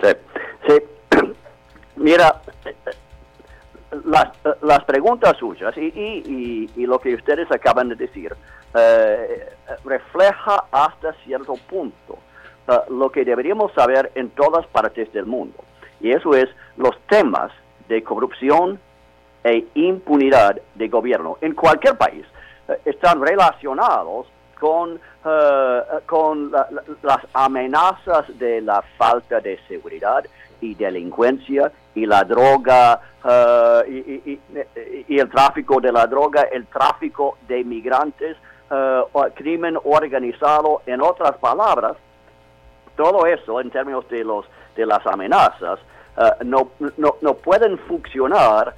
Sí, 0.00 0.08
sí. 0.10 0.16
Mira, 1.98 2.40
las, 4.04 4.28
las 4.62 4.84
preguntas 4.84 5.36
suyas 5.36 5.76
y, 5.76 6.70
y, 6.76 6.86
lo 6.86 6.98
que 6.98 7.14
ustedes 7.14 7.50
acaban 7.50 7.88
de 7.88 7.96
decir 7.96 8.34
eh, 8.74 9.50
refleja 9.84 10.64
hasta 10.70 11.12
cierto 11.24 11.54
punto 11.68 12.18
eh, 12.68 12.72
lo 12.90 13.10
que 13.10 13.24
deberíamos 13.24 13.72
saber 13.72 14.12
en 14.14 14.30
todas 14.30 14.66
partes 14.66 15.12
del 15.12 15.26
mundo. 15.26 15.56
Y 16.00 16.12
eso 16.12 16.34
es 16.34 16.48
los 16.76 16.98
temas 17.08 17.50
de 17.88 18.02
corrupción 18.02 18.78
e 19.42 19.66
impunidad 19.74 20.60
de 20.74 20.88
gobierno 20.88 21.38
en 21.40 21.54
cualquier 21.54 21.96
país 21.96 22.24
eh, 22.68 22.78
están 22.84 23.20
relacionados 23.20 24.26
con, 24.58 25.00
eh, 25.24 25.82
con 26.06 26.50
las 26.50 27.18
amenazas 27.32 28.26
de 28.38 28.60
la 28.60 28.82
falta 28.96 29.40
de 29.40 29.58
seguridad 29.68 30.24
y 30.60 30.74
delincuencia 30.74 31.70
y 31.94 32.06
la 32.06 32.24
droga 32.24 33.00
eh, 33.24 34.38
y, 35.08 35.18
el 35.18 35.28
tráfico 35.28 35.80
de 35.80 35.92
la 35.92 36.06
droga, 36.06 36.42
el 36.42 36.66
tráfico 36.66 37.38
de 37.48 37.64
migrantes, 37.64 38.36
crimen 39.34 39.78
organizado, 39.84 40.82
en 40.86 41.00
otras 41.00 41.36
palabras, 41.38 41.96
todo 42.96 43.26
eso 43.26 43.60
en 43.60 43.70
términos 43.70 44.08
de 44.10 44.22
los 44.24 44.44
de 44.76 44.86
las 44.86 45.04
amenazas 45.06 45.80
eh, 46.16 46.44
no, 46.44 46.70
no, 46.98 47.16
no, 47.20 47.34
pueden 47.34 47.78
funcionar 47.78 48.74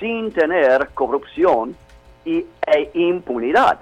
sin 0.00 0.32
tener 0.32 0.88
corrupción 0.94 1.76
y, 2.24 2.44
e 2.66 2.90
impunidad. 2.94 3.78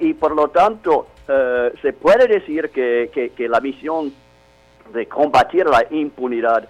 Y 0.00 0.14
por 0.14 0.34
lo 0.34 0.48
tanto, 0.48 1.08
se 1.26 1.92
puede 1.92 2.28
decir 2.28 2.70
que, 2.70 3.10
que, 3.34 3.48
la 3.48 3.60
misión 3.60 4.12
de 4.92 5.06
combatir 5.06 5.66
la 5.66 5.84
impunidad 5.90 6.68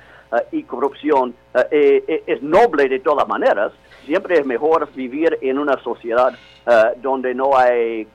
y 0.52 0.64
corrupción 0.64 1.35
es 1.71 2.43
noble 2.43 2.88
de 2.88 3.00
todas 3.00 3.28
maneras. 3.28 3.73
Siempre 4.04 4.38
es 4.38 4.47
mejor 4.47 4.88
vivir 4.95 5.38
en 5.40 5.59
una 5.59 5.81
sociedad 5.83 6.33
donde 7.00 7.35
no 7.35 7.57
hay 7.57 8.09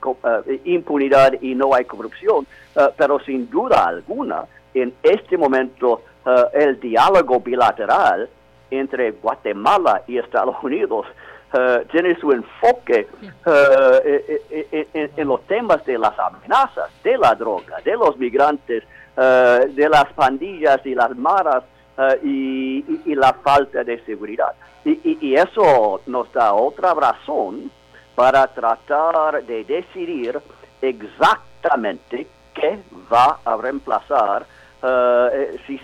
impunidad 0.66 1.34
y 1.42 1.56
no 1.56 1.74
hay 1.74 1.86
corrupción, 1.86 2.46
pero 2.98 3.20
sin 3.22 3.50
duda 3.50 3.86
alguna, 3.88 4.46
en 4.74 4.94
este 5.04 5.38
momento 5.38 6.02
eh, 6.26 6.44
el 6.54 6.80
diálogo 6.80 7.40
bilateral 7.40 8.30
entre 8.72 9.12
Guatemala 9.12 10.04
y 10.08 10.18
Estados 10.18 10.56
Unidos 10.62 11.08
eh, 11.54 11.86
tiene 11.92 12.16
su 12.20 12.32
enfoque 12.32 13.08
eh, 13.46 15.10
en, 15.16 15.28
los 15.28 15.42
temas 15.48 15.84
de 15.86 15.98
las 15.98 16.18
amenazas, 16.20 16.90
de 17.04 17.18
la 17.18 17.34
droga, 17.36 17.78
de 17.84 17.94
los 17.94 18.18
migrantes, 18.18 18.84
de 19.16 19.90
las 19.90 20.06
pandillas 20.14 20.80
y 20.86 20.96
las 20.96 21.14
maras 21.18 21.64
y, 22.24 22.84
la 23.16 23.34
falta 23.34 23.84
de 23.84 24.04
seguridad. 24.06 24.54
y 24.86 25.36
eso 25.36 26.02
nos 26.06 26.32
da 26.32 26.54
otra 26.54 26.94
razón 26.94 27.72
para 28.16 28.48
tratar 28.48 29.44
de 29.46 29.64
decidir 29.64 30.40
exactamente 30.82 32.28
qué 32.54 32.80
va 33.12 33.40
a 33.46 33.56
reemplazar 33.56 34.46
uh, 34.84 35.30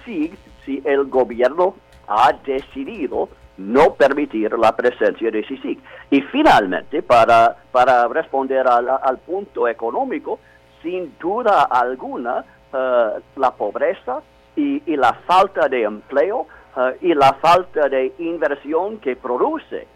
si, 0.03 0.81
el 0.83 1.05
gobierno 1.05 1.75
ha 2.07 2.33
decidido 2.45 3.29
no 3.57 3.93
permitir 3.93 4.51
la 4.59 4.75
presencia 4.75 5.31
de 5.31 5.45
CICIG. 5.45 5.79
Y 6.11 6.21
finalmente, 6.23 7.01
para, 7.01 7.55
para 7.71 8.07
responder 8.09 8.67
al, 8.67 9.17
punto 9.19 9.67
económico, 9.67 10.39
sin 10.83 11.15
duda 11.17 11.63
alguna, 11.63 12.43
eh, 12.73 13.09
la 13.37 13.51
pobreza 13.51 14.21
y, 14.55 14.95
la 14.95 15.13
falta 15.25 15.67
de 15.67 15.83
empleo 15.83 16.47
y 17.01 17.13
la 17.13 17.33
falta 17.33 17.87
de 17.89 18.13
inversión 18.19 18.97
que 18.97 19.15
produce 19.15 19.87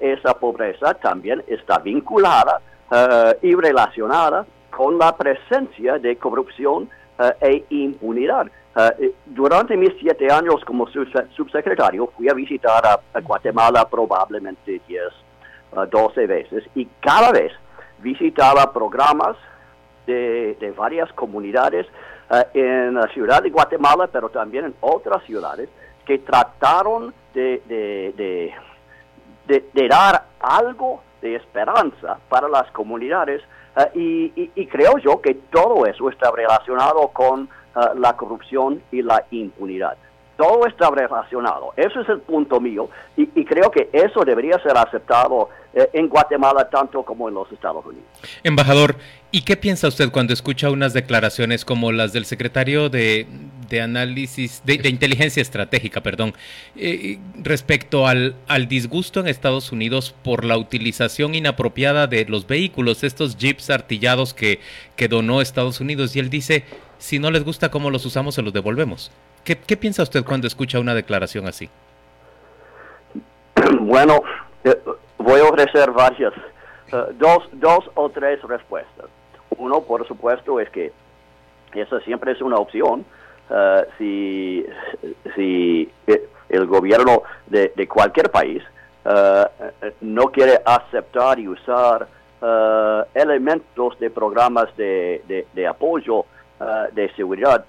esa 0.00 0.34
pobreza 0.34 0.94
también 0.94 1.42
está 1.46 1.78
vinculada 1.78 2.60
y 3.42 3.54
relacionada 3.54 4.46
con 4.70 4.98
la 4.98 5.16
presencia 5.16 5.98
de 5.98 6.16
corrupción 6.16 6.88
eh, 7.18 7.64
e 7.70 7.76
impunidad. 7.76 8.46
Eh, 8.76 9.14
durante 9.24 9.74
mis 9.74 9.94
siete 9.98 10.30
años 10.30 10.62
como 10.66 10.86
subsecretario 10.86 12.08
fui 12.14 12.28
a 12.28 12.34
visitar 12.34 12.84
a, 12.86 13.20
Guatemala 13.20 13.88
probablemente 13.88 14.82
10, 14.86 15.02
12 15.90 16.22
eh, 16.22 16.26
veces 16.26 16.64
y 16.74 16.86
cada 17.00 17.32
vez 17.32 17.52
visitaba 18.00 18.70
programas 18.70 19.38
de, 20.06 20.74
varias 20.76 21.10
comunidades 21.14 21.86
en 22.54 22.94
la 22.94 23.06
ciudad 23.08 23.42
de 23.42 23.50
Guatemala, 23.50 24.08
pero 24.08 24.28
también 24.28 24.64
en 24.64 24.74
otras 24.80 25.22
ciudades 25.24 25.68
que 26.04 26.18
trataron 26.18 27.12
de, 27.34 28.52
de, 29.46 29.88
dar 29.88 30.24
algo 30.40 31.02
de 31.20 31.36
esperanza 31.36 32.18
para 32.28 32.48
las 32.48 32.70
comunidades 32.70 33.42
eh, 33.94 34.50
y, 34.54 34.66
creo 34.66 34.98
yo 34.98 35.20
que 35.20 35.34
todo 35.34 35.84
eso 35.86 36.08
está 36.08 36.30
relacionado 36.30 37.08
con 37.08 37.44
eh, 37.44 37.80
la 37.96 38.16
corrupción 38.16 38.82
y 38.90 39.02
la 39.02 39.24
impunidad. 39.30 39.96
Todo 40.36 40.66
está 40.66 40.90
relacionado. 40.90 41.72
Eso 41.76 42.00
es 42.00 42.08
el 42.08 42.20
punto 42.20 42.60
mío 42.60 42.88
y, 43.16 43.44
creo 43.44 43.70
que 43.70 43.88
eso 43.92 44.24
debería 44.24 44.58
ser 44.58 44.76
aceptado 44.76 45.48
eh, 45.72 45.88
en 45.92 46.08
Guatemala 46.08 46.68
tanto 46.68 47.02
como 47.02 47.28
en 47.28 47.34
los 47.34 47.50
Estados 47.52 47.84
Unidos. 47.86 48.04
Embajador, 48.42 48.96
¿y 49.30 49.42
qué 49.42 49.56
piensa 49.56 49.88
usted 49.88 50.10
cuando 50.10 50.32
escucha 50.32 50.70
unas 50.70 50.92
declaraciones 50.92 51.64
como 51.64 51.92
las 51.92 52.12
del 52.12 52.26
secretario 52.26 52.88
de, 52.90 53.26
análisis, 53.80 54.62
de, 54.64 54.88
inteligencia 54.88 55.40
estratégica, 55.40 56.02
perdón, 56.02 56.34
eh, 56.76 57.18
respecto 57.42 58.06
al, 58.06 58.36
al 58.48 58.68
disgusto 58.68 59.20
en 59.20 59.28
Estados 59.28 59.72
Unidos 59.72 60.14
por 60.22 60.44
la 60.44 60.56
utilización 60.58 61.34
inapropiada 61.34 62.06
de 62.06 62.24
los 62.26 62.46
vehículos, 62.46 63.04
estos 63.04 63.36
jeeps 63.36 63.70
artillados 63.70 64.34
que, 64.34 64.60
que 64.96 65.08
donó 65.08 65.40
Estados 65.40 65.80
Unidos? 65.80 66.16
Y 66.16 66.20
él 66.20 66.30
dice, 66.30 66.64
si 66.98 67.18
no 67.18 67.30
les 67.30 67.44
gusta 67.44 67.70
cómo 67.70 67.90
los 67.90 68.04
usamos, 68.06 68.34
se 68.34 68.42
los 68.42 68.52
devolvemos. 68.52 69.10
¿Qué, 69.44 69.76
piensa 69.76 70.02
usted 70.02 70.24
cuando 70.24 70.46
escucha 70.46 70.80
una 70.80 70.94
declaración 70.94 71.46
así? 71.46 71.68
Bueno, 73.80 74.22
eh, 74.64 74.76
voy 75.18 75.40
a 75.40 75.44
ofrecer 75.44 75.90
varias, 75.92 76.32
eh, 76.92 77.04
dos, 77.14 77.48
dos 77.52 77.90
o 77.94 78.10
tres 78.10 78.42
respuestas. 78.42 79.06
Uno, 79.56 79.80
por 79.80 80.06
supuesto, 80.06 80.60
es 80.60 80.68
que 80.70 80.92
esa 81.74 82.00
siempre 82.00 82.32
es 82.32 82.40
una 82.40 82.56
opción. 82.56 83.04
Eh, 83.48 83.84
si, 83.98 84.66
si 85.34 85.90
el 86.48 86.66
gobierno 86.66 87.22
de, 87.46 87.88
cualquier 87.88 88.30
país 88.30 88.62
no 90.00 90.24
quiere 90.32 90.60
aceptar 90.64 91.38
y 91.38 91.46
usar 91.46 92.08
elementos 93.14 93.98
de 94.00 94.10
programas 94.10 94.76
de, 94.76 95.46
de 95.52 95.66
apoyo 95.66 96.24
de 96.92 97.08
seguridad 97.14 97.64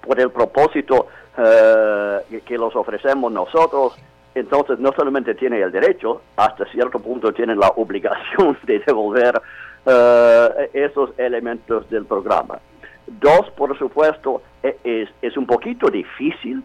por 0.00 0.18
el 0.20 0.30
propósito 0.30 1.08
que 1.36 2.58
los 2.58 2.74
ofrecemos 2.74 3.30
nosotros 3.30 3.94
entonces 4.34 4.78
no 4.78 4.92
solamente 4.92 5.34
tiene 5.34 5.60
el 5.60 5.70
derecho, 5.70 6.22
hasta 6.36 6.64
cierto 6.66 6.98
punto 6.98 7.32
tiene 7.32 7.54
la 7.54 7.68
obligación 7.76 8.58
de 8.64 8.80
devolver 8.80 9.40
eh, 9.86 10.70
esos 10.72 11.10
elementos 11.18 11.88
del 11.90 12.04
programa. 12.04 12.58
Dos, 13.06 13.50
por 13.56 13.76
supuesto, 13.78 14.42
e, 14.62 14.76
es, 14.84 15.08
es 15.22 15.36
un 15.36 15.46
poquito 15.46 15.88
difícil 15.90 16.62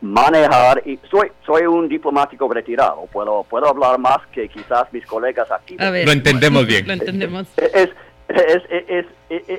manejar, 0.00 0.82
y 0.84 0.98
soy, 1.10 1.30
soy 1.46 1.62
un 1.62 1.88
diplomático 1.88 2.48
retirado, 2.52 3.06
puedo, 3.12 3.44
puedo 3.44 3.68
hablar 3.68 3.98
más 3.98 4.18
que 4.32 4.48
quizás 4.48 4.92
mis 4.92 5.06
colegas 5.06 5.50
aquí. 5.50 5.76
lo 5.78 6.12
entendemos 6.12 6.66
bien. 6.66 6.86
Lo 6.86 6.92
entendemos. 6.94 7.46
Es, 7.56 7.90
es, 8.28 8.62
es, 8.70 9.06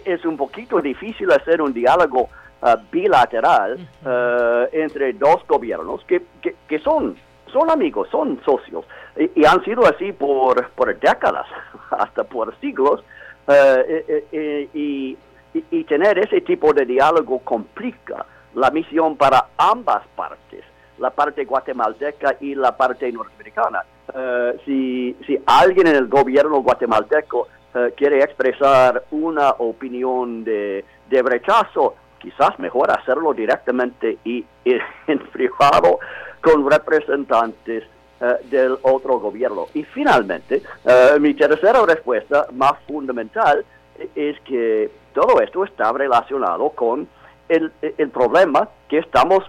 es, 0.06 0.26
un 0.26 0.36
poquito 0.36 0.82
difícil 0.82 1.32
hacer 1.32 1.62
un 1.62 1.74
diálogo 1.74 2.30
uh, 2.62 2.76
bilateral 2.92 3.78
uh, 4.04 4.68
entre 4.74 5.14
dos 5.14 5.46
gobiernos 5.48 6.04
que, 6.06 6.24
que, 6.42 6.56
que 6.68 6.80
son 6.80 7.16
son 7.54 7.70
amigos, 7.70 8.10
son 8.12 8.42
socios, 8.44 8.84
y, 9.16 9.46
han 9.46 9.64
sido 9.64 9.86
así 9.86 10.12
por, 10.12 10.70
por 10.72 11.00
décadas, 11.00 11.46
hasta 11.92 12.24
por 12.24 12.60
siglos, 12.60 13.04
eh, 13.48 14.04
eh, 14.32 14.68
eh, 14.74 15.16
y, 15.54 15.84
tener 15.84 16.18
ese 16.20 16.42
tipo 16.42 16.74
de 16.74 16.86
diálogo 16.86 17.40
complica 17.40 18.26
la 18.56 18.72
misión 18.72 19.16
para 19.18 19.48
ambas 19.58 20.06
partes, 20.16 20.64
la 20.98 21.10
parte 21.12 21.46
guatemalteca 21.46 22.38
y 22.40 22.56
la 22.56 22.76
parte 22.76 23.12
norteamericana. 23.12 23.84
si, 24.66 25.16
si 25.26 25.38
alguien 25.46 25.88
en 25.88 25.96
el 25.96 26.08
gobierno 26.08 26.62
guatemalteco 26.62 27.48
quiere 27.96 28.20
expresar 28.20 29.04
una 29.12 29.52
opinión 29.52 30.44
de, 30.44 30.86
de 31.10 31.22
rechazo, 31.22 31.96
quizás 32.20 32.58
mejor 32.58 32.90
hacerlo 32.90 33.34
directamente 33.34 34.18
y, 34.24 34.46
y 34.66 34.76
en 35.08 35.20
privado 35.32 36.00
con 36.42 36.70
representantes 36.70 37.84
eh, 38.22 38.36
del 38.50 38.78
otro 38.84 39.20
gobierno. 39.20 39.68
Y 39.74 39.84
finalmente, 39.84 40.62
eh, 40.86 41.20
mi 41.20 41.34
tercera 41.34 41.86
respuesta 41.86 42.48
más 42.54 42.74
fundamental 42.88 43.66
es 44.16 44.40
que 44.42 44.90
todo 45.14 45.42
esto 45.42 45.64
está 45.64 45.92
relacionado 45.92 46.70
con 46.70 47.08
el, 47.50 47.72
problema 48.12 48.68
que 48.88 49.00
estamos 49.00 49.44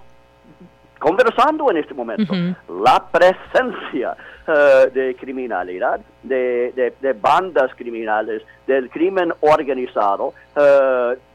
conversando 0.99 1.71
en 1.71 1.79
este 1.79 1.95
momento, 1.95 2.33
la 2.69 3.07
presencia 3.11 4.17
eh, 4.47 4.91
de 4.93 5.17
criminalidad, 5.17 6.01
de, 6.23 6.93
de, 7.01 7.13
bandas 7.15 7.75
criminales, 7.75 8.43
del 8.67 8.91
crimen 8.91 9.33
organizado, 9.41 10.35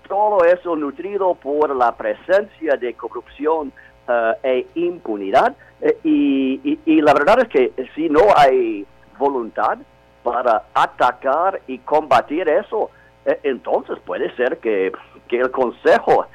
todo 0.09 0.43
eso 0.43 0.75
nutrido 0.75 1.36
por 1.36 1.74
la 1.75 1.95
presencia 1.95 2.75
de 2.75 2.93
corrupción 2.95 3.71
eh, 4.09 4.33
e 4.43 4.67
impunidad. 4.81 5.55
Eh, 5.81 5.98
y, 6.03 7.01
la 7.01 7.13
verdad 7.13 7.41
es 7.43 7.48
que 7.48 7.71
si 7.95 8.09
no 8.09 8.21
hay 8.36 8.86
voluntad 9.17 9.77
para 10.24 10.63
atacar 10.74 11.62
y 11.67 11.77
combatir 11.79 12.50
eso, 12.50 12.89
entonces 13.25 13.97
puede 14.05 14.35
ser 14.35 14.57
que, 14.59 14.91
el 15.29 15.51
Consejo 15.51 16.25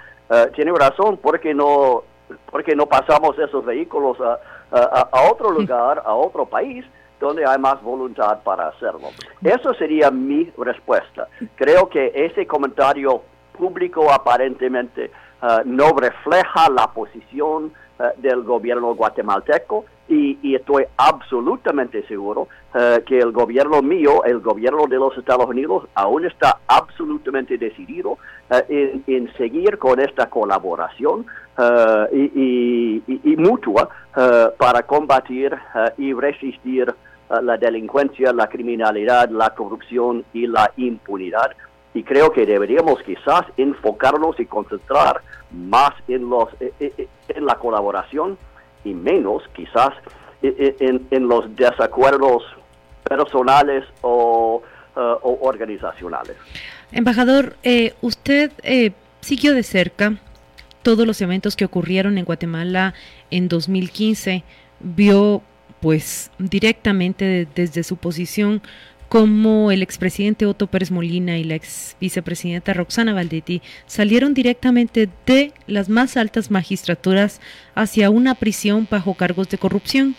tiene 0.55 0.73
razón 0.73 1.19
porque 1.19 1.53
no, 1.53 2.05
porque 2.51 2.77
no 2.77 2.87
pasamos 2.87 3.39
esos 3.39 3.65
vehículos 3.65 4.19
a, 4.21 4.39
a, 4.71 5.31
otro 5.31 5.51
lugar, 5.51 6.03
a 6.05 6.15
otro 6.15 6.47
país 6.47 6.85
donde 7.21 7.45
hay 7.47 7.59
más 7.59 7.83
voluntad 7.83 8.41
para 8.43 8.69
hacerlo. 8.69 9.09
Eso 9.43 9.75
sería 9.75 10.11
mi 10.11 10.51
respuesta. 10.57 11.29
Creo 11.57 11.89
que 11.89 12.13
ese 12.15 12.47
comentario 12.47 13.23
público 13.57 14.13
aparentemente 14.13 15.05
eh, 15.05 15.59
no 15.65 15.91
refleja 15.93 16.69
la 16.71 16.89
posición 16.89 17.73
eh, 17.99 18.05
del 18.17 18.43
gobierno 18.43 18.95
guatemalteco 18.95 19.85
y, 20.09 20.55
estoy 20.55 20.85
absolutamente 20.97 22.07
seguro 22.07 22.49
eh, 22.75 23.03
que 23.07 23.19
el 23.19 23.33
gobierno 23.33 23.83
mío, 23.83 24.25
el 24.25 24.41
gobierno 24.41 24.87
de 24.87 24.97
los 24.97 25.17
Estados 25.19 25.47
Unidos, 25.47 25.87
aún 25.95 26.25
está 26.25 26.59
absolutamente 26.67 27.59
decidido 27.59 28.19
en, 28.69 29.33
seguir 29.37 29.79
con 29.79 30.01
esta 30.01 30.29
colaboración 30.31 31.27
y, 32.13 33.37
mutua 33.39 33.89
para 34.59 34.83
combatir 34.83 35.55
y 35.99 36.13
resistir 36.13 36.95
la 37.43 37.57
delincuencia, 37.57 38.33
la 38.33 38.49
criminalidad, 38.49 39.29
la 39.31 39.51
corrupción 39.51 40.25
y 40.33 40.47
la 40.47 40.71
impunidad. 40.77 41.53
Y 41.95 42.03
creo 42.03 42.33
que 42.33 42.45
deberíamos 42.45 43.01
quizás 43.03 43.45
enfocarnos 43.57 44.39
y 44.41 44.47
concentrar 44.47 45.21
más 45.53 45.93
en 46.09 46.29
los 46.29 46.49
eh, 46.61 46.73
eh, 46.81 46.93
eh, 46.99 47.09
en 47.29 47.47
la 47.47 47.55
colaboración 47.55 48.37
y 48.85 48.95
menos 48.95 49.43
quizás 49.55 49.91
en, 50.43 51.29
los 51.29 51.55
desacuerdos 51.57 52.43
personales 53.03 53.85
o, 54.03 54.63
organizacionales. 55.23 56.37
Embajador, 56.93 57.57
usted 58.03 58.53
siguió 59.21 59.55
de 59.55 59.63
cerca 59.63 60.19
todos 60.83 61.07
los 61.07 61.21
eventos 61.23 61.57
que 61.57 61.65
ocurrieron 61.65 62.19
en 62.19 62.25
Guatemala 62.25 62.95
en 63.31 63.49
2015, 63.49 64.45
vio 64.81 65.43
pues 65.81 66.31
directamente 66.39 67.49
desde 67.55 67.83
su 67.83 67.97
posición 67.97 68.63
como 69.15 69.71
el 69.71 69.81
expresidente 69.81 70.45
Otto 70.45 70.67
Pérez 70.67 70.91
Molina 70.91 71.39
y 71.39 71.45
la 71.45 71.55
ex 71.55 71.95
vicepresidenta 72.01 72.75
Roxana 72.75 73.15
Valdetti 73.15 73.63
salieron 73.87 74.35
directamente 74.35 75.09
de 75.25 75.53
las 75.69 75.89
más 75.89 76.17
altas 76.17 76.51
magistraturas 76.51 77.41
hacia 77.77 78.11
una 78.11 78.35
prisión 78.35 78.89
bajo 78.91 79.15
cargos 79.15 79.49
de 79.51 79.59
corrupción. 79.59 80.17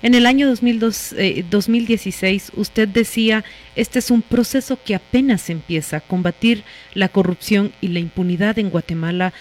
En 0.00 0.14
el 0.14 0.26
año 0.26 0.46
2016 0.46 2.48
eh, 2.48 2.52
usted 2.54 2.86
decía, 2.86 3.44
este 3.74 3.98
es 3.98 4.12
un 4.12 4.22
proceso 4.22 4.78
que 4.80 4.94
apenas 4.94 5.50
empieza 5.50 5.98
combatir 5.98 6.62
la 6.94 7.08
corrupción 7.08 7.72
y 7.80 7.88
la 7.88 7.98
impunidad 7.98 8.60
en 8.60 8.70
Guatemala. 8.70 9.32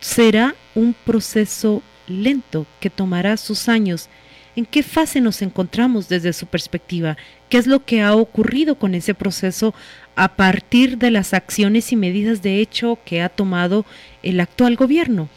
Será 0.00 0.54
un 0.74 0.92
proceso 0.92 1.82
lento 2.06 2.66
que 2.78 2.90
tomará 2.90 3.38
sus 3.38 3.70
años 3.70 4.10
¿En 4.58 4.66
qué 4.66 4.82
fase 4.82 5.20
nos 5.20 5.40
encontramos 5.40 6.08
desde 6.08 6.32
su 6.32 6.48
perspectiva? 6.48 7.16
¿Qué 7.48 7.58
es 7.58 7.68
lo 7.68 7.84
que 7.84 8.02
ha 8.02 8.16
ocurrido 8.16 8.74
con 8.74 8.96
ese 8.96 9.14
proceso 9.14 9.72
a 10.16 10.30
partir 10.30 10.98
de 10.98 11.12
las 11.12 11.32
acciones 11.32 11.92
y 11.92 11.96
medidas 11.96 12.42
de 12.42 12.58
hecho 12.58 12.98
que 13.04 13.22
ha 13.22 13.28
tomado 13.28 13.84
el 14.24 14.40
actual 14.40 14.74
gobierno? 14.74 15.28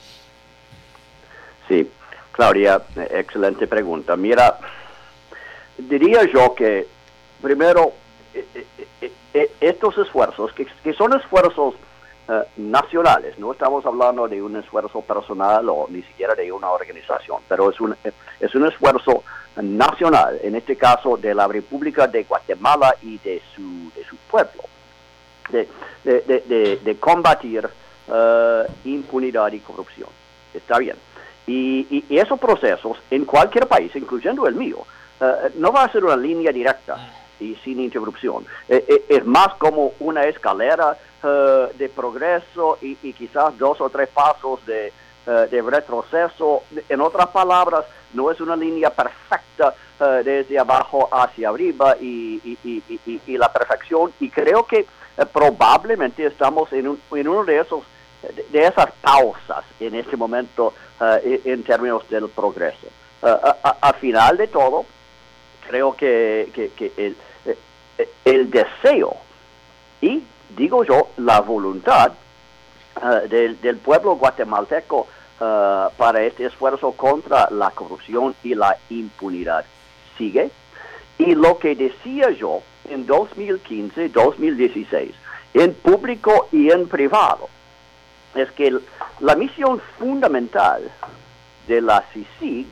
Sí, 1.67 1.87
Claudia, 2.31 2.81
excelente 3.11 3.67
pregunta. 3.67 4.15
Mira, 4.15 4.57
diría 5.77 6.23
yo 6.33 6.55
que 6.55 6.87
primero 7.43 7.93
eh, 8.33 8.43
eh, 9.01 9.11
eh, 9.35 9.51
estos 9.61 9.99
esfuerzos, 9.99 10.51
que, 10.53 10.65
son 10.95 11.13
esfuerzos 11.13 11.75
nacionales, 12.57 13.37
no 13.39 13.51
estamos 13.51 13.85
hablando 13.85 14.27
de 14.27 14.41
un 14.41 14.55
esfuerzo 14.55 15.01
personal 15.01 15.67
o 15.67 15.87
ni 15.89 16.01
siquiera 16.03 16.33
de 16.33 16.49
una 16.51 16.69
organización, 16.69 17.39
pero 17.47 17.69
es 17.69 17.81
un, 17.81 17.95
es 18.39 18.55
un 18.55 18.65
esfuerzo 18.67 19.23
nacional, 19.57 20.39
en 20.41 20.55
este 20.55 20.75
caso 20.77 21.17
de 21.17 21.33
la 21.33 21.47
República 21.47 22.07
de 22.07 22.23
Guatemala 22.23 22.95
y 23.01 23.17
de 23.17 23.41
su, 23.53 23.91
de 23.95 24.05
su 24.05 24.15
pueblo, 24.29 24.63
de, 25.49 25.67
de, 26.03 26.79
de, 26.81 26.95
combatir 26.97 27.65
uh, 28.07 28.63
impunidad 28.85 29.51
y 29.51 29.59
corrupción. 29.59 30.07
Está 30.53 30.77
bien. 30.77 30.95
Y, 31.47 32.05
y, 32.09 32.17
esos 32.17 32.39
procesos 32.39 32.97
en 33.09 33.25
cualquier 33.25 33.67
país, 33.67 33.93
incluyendo 33.95 34.47
el 34.47 34.55
mío, 34.55 34.77
uh, 35.19 35.25
no 35.55 35.73
va 35.73 35.83
a 35.83 35.91
ser 35.91 36.05
una 36.05 36.15
línea 36.15 36.51
directa 36.51 36.97
y 37.41 37.55
sin 37.63 37.79
interrupción. 37.79 38.45
Eh, 38.69 38.85
eh, 38.87 39.05
es 39.09 39.25
más 39.25 39.53
como 39.55 39.93
una 39.99 40.23
escalera 40.23 40.97
uh, 41.23 41.77
de 41.77 41.89
progreso 41.89 42.77
y, 42.81 42.97
y, 43.03 43.13
quizás 43.13 43.57
dos 43.57 43.81
o 43.81 43.89
tres 43.89 44.09
pasos 44.09 44.65
de, 44.65 44.93
de 45.25 45.61
retroceso. 45.61 46.63
En 46.89 46.99
otras 46.99 47.27
palabras, 47.27 47.85
no 48.13 48.31
es 48.31 48.39
una 48.41 48.55
línea 48.55 48.89
perfecta 48.89 49.75
eh, 49.99 50.21
desde 50.23 50.57
abajo 50.57 51.07
hacia 51.11 51.49
arriba 51.49 51.95
y, 51.99 52.57
la 53.27 53.51
perfección. 53.51 54.11
Y 54.19 54.29
creo 54.29 54.65
que 54.65 54.79
eh, 54.79 54.85
probablemente 55.31 56.25
estamos 56.25 56.71
en, 56.73 56.87
uno 56.87 57.45
de 57.45 57.59
esos 57.59 57.83
de 58.51 58.67
esas 58.67 58.91
pausas 59.01 59.65
en 59.79 59.95
este 59.95 60.15
momento 60.15 60.75
eh, 61.01 61.41
en 61.45 61.63
términos 61.63 62.07
del 62.09 62.29
progreso. 62.29 62.87
a, 63.21 63.93
final 63.99 64.37
de 64.37 64.47
todo, 64.47 64.85
creo 65.67 65.95
que, 65.95 66.51
el, 66.97 67.15
el, 68.25 68.49
deseo 68.49 69.15
y, 70.01 70.23
digo 70.55 70.83
yo, 70.83 71.09
la 71.17 71.41
voluntad 71.41 72.13
del, 73.29 73.59
del 73.61 73.77
pueblo 73.77 74.15
guatemalteco 74.15 75.07
uh, 75.39 75.91
para 75.97 76.23
este 76.23 76.45
esfuerzo 76.45 76.91
contra 76.91 77.49
la 77.49 77.71
corrupción 77.71 78.35
y 78.43 78.55
la 78.55 78.77
impunidad 78.89 79.65
sigue. 80.17 80.51
Y 81.17 81.35
lo 81.35 81.57
que 81.57 81.75
decía 81.75 82.31
yo 82.31 82.61
en 82.89 83.05
2015, 83.05 84.09
2016, 84.09 85.13
en 85.53 85.73
público 85.75 86.47
y 86.51 86.71
en 86.71 86.87
privado, 86.87 87.49
es 88.35 88.51
que 88.51 88.77
la 89.19 89.35
misión 89.35 89.81
fundamental 89.99 90.89
de 91.67 91.81
la 91.81 92.03
CICIG 92.13 92.67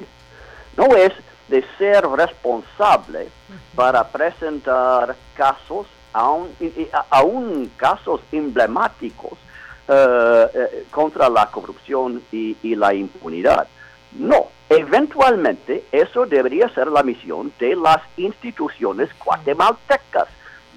no 0.77 0.95
es 0.95 1.11
de 1.49 1.65
ser 1.77 2.07
responsable 2.07 3.29
para 3.75 4.07
presentar 4.07 5.15
casos, 5.35 5.87
aún, 6.13 6.49
aún 7.09 7.71
casos 7.75 8.21
emblemáticos 8.31 9.33
eh, 9.87 10.47
eh, 10.53 10.85
contra 10.91 11.29
la 11.29 11.47
corrupción 11.47 12.21
y, 12.31 12.75
la 12.75 12.93
impunidad. 12.93 13.67
No, 14.11 14.47
eventualmente 14.69 15.85
eso 15.91 16.25
debería 16.25 16.69
ser 16.69 16.87
la 16.87 17.03
misión 17.03 17.51
de 17.59 17.75
las 17.75 18.01
instituciones 18.17 19.09
guatemaltecas 19.23 20.27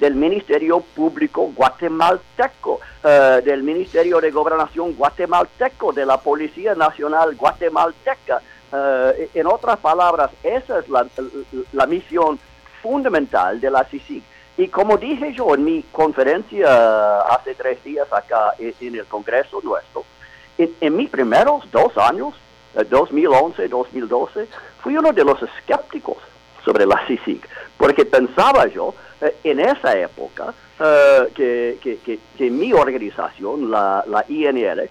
del 0.01 0.15
Ministerio 0.17 0.81
Público 0.81 1.53
guatemalteco, 1.55 2.81
uh, 3.05 3.45
del 3.45 3.63
Ministerio 3.63 4.21
de 4.21 4.31
Gobernación 4.31 4.95
guatemalteco, 4.95 5.93
de 5.93 6.05
la 6.05 6.17
Policía 6.17 6.75
Nacional 6.75 7.37
guatemalteca. 7.37 8.43
Uh, 8.73 9.13
en 9.35 9.47
otras 9.47 9.79
palabras, 9.81 10.31
esa 10.43 10.79
es 10.79 10.89
la, 10.89 11.87
misión 11.87 12.39
fundamental 12.81 13.61
de 13.61 13.71
la 13.71 13.85
CICIG. 13.85 14.23
Y 14.57 14.69
como 14.69 14.97
dije 14.97 15.35
yo 15.35 15.55
en 15.55 15.65
mi 15.65 15.83
conferencia 15.93 17.21
hace 17.21 17.55
tres 17.55 17.85
días 17.85 18.11
acá 18.11 18.55
en, 18.59 18.95
el 18.95 19.05
Congreso 19.05 19.61
nuestro, 19.63 20.05
en, 20.57 20.75
en, 20.81 20.97
mis 20.97 21.11
primeros 21.11 21.71
dos 21.71 21.97
años, 21.99 22.35
2011, 22.89 23.69
2012, 23.69 24.49
fui 24.83 24.97
uno 24.97 25.13
de 25.13 25.25
los 25.25 25.43
escépticos 25.43 26.17
sobre 26.65 26.87
la 26.87 27.07
CICIG, 27.07 27.47
porque 27.77 28.07
pensaba 28.07 28.67
yo 28.69 28.95
eh, 29.21 29.37
en 29.45 29.61
esa 29.61 29.99
época 29.99 30.55
eh, 30.81 31.29
que, 31.35 31.99
que, 32.37 32.51
mi 32.51 32.73
organización, 32.73 33.71
la, 33.71 34.03
la 34.07 34.25
INL, 34.29 34.81
eh, 34.81 34.89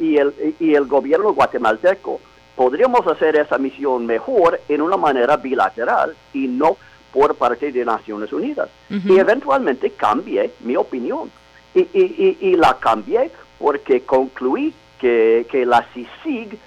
y, 0.00 0.16
el, 0.16 0.34
y 0.58 0.74
el 0.74 0.86
gobierno 0.86 1.32
guatemalteco 1.32 2.20
podríamos 2.56 3.06
hacer 3.06 3.36
esa 3.36 3.58
misión 3.58 4.06
mejor 4.06 4.60
en 4.68 4.82
una 4.82 4.96
manera 4.96 5.36
bilateral 5.36 6.14
y 6.32 6.48
no 6.48 6.76
por 7.12 7.34
parte 7.34 7.72
de 7.72 7.84
Naciones 7.84 8.32
Unidas. 8.32 8.68
Y 8.88 9.18
eventualmente 9.18 9.90
cambié 9.90 10.52
mi 10.60 10.76
opinión. 10.76 11.30
Y, 11.74 11.80
y, 11.92 12.36
y, 12.40 12.56
la 12.56 12.76
cambié 12.78 13.30
porque 13.58 14.02
concluí 14.02 14.74
que, 14.98 15.46
que 15.50 15.64
la 15.64 15.86
CICIG 15.94 16.58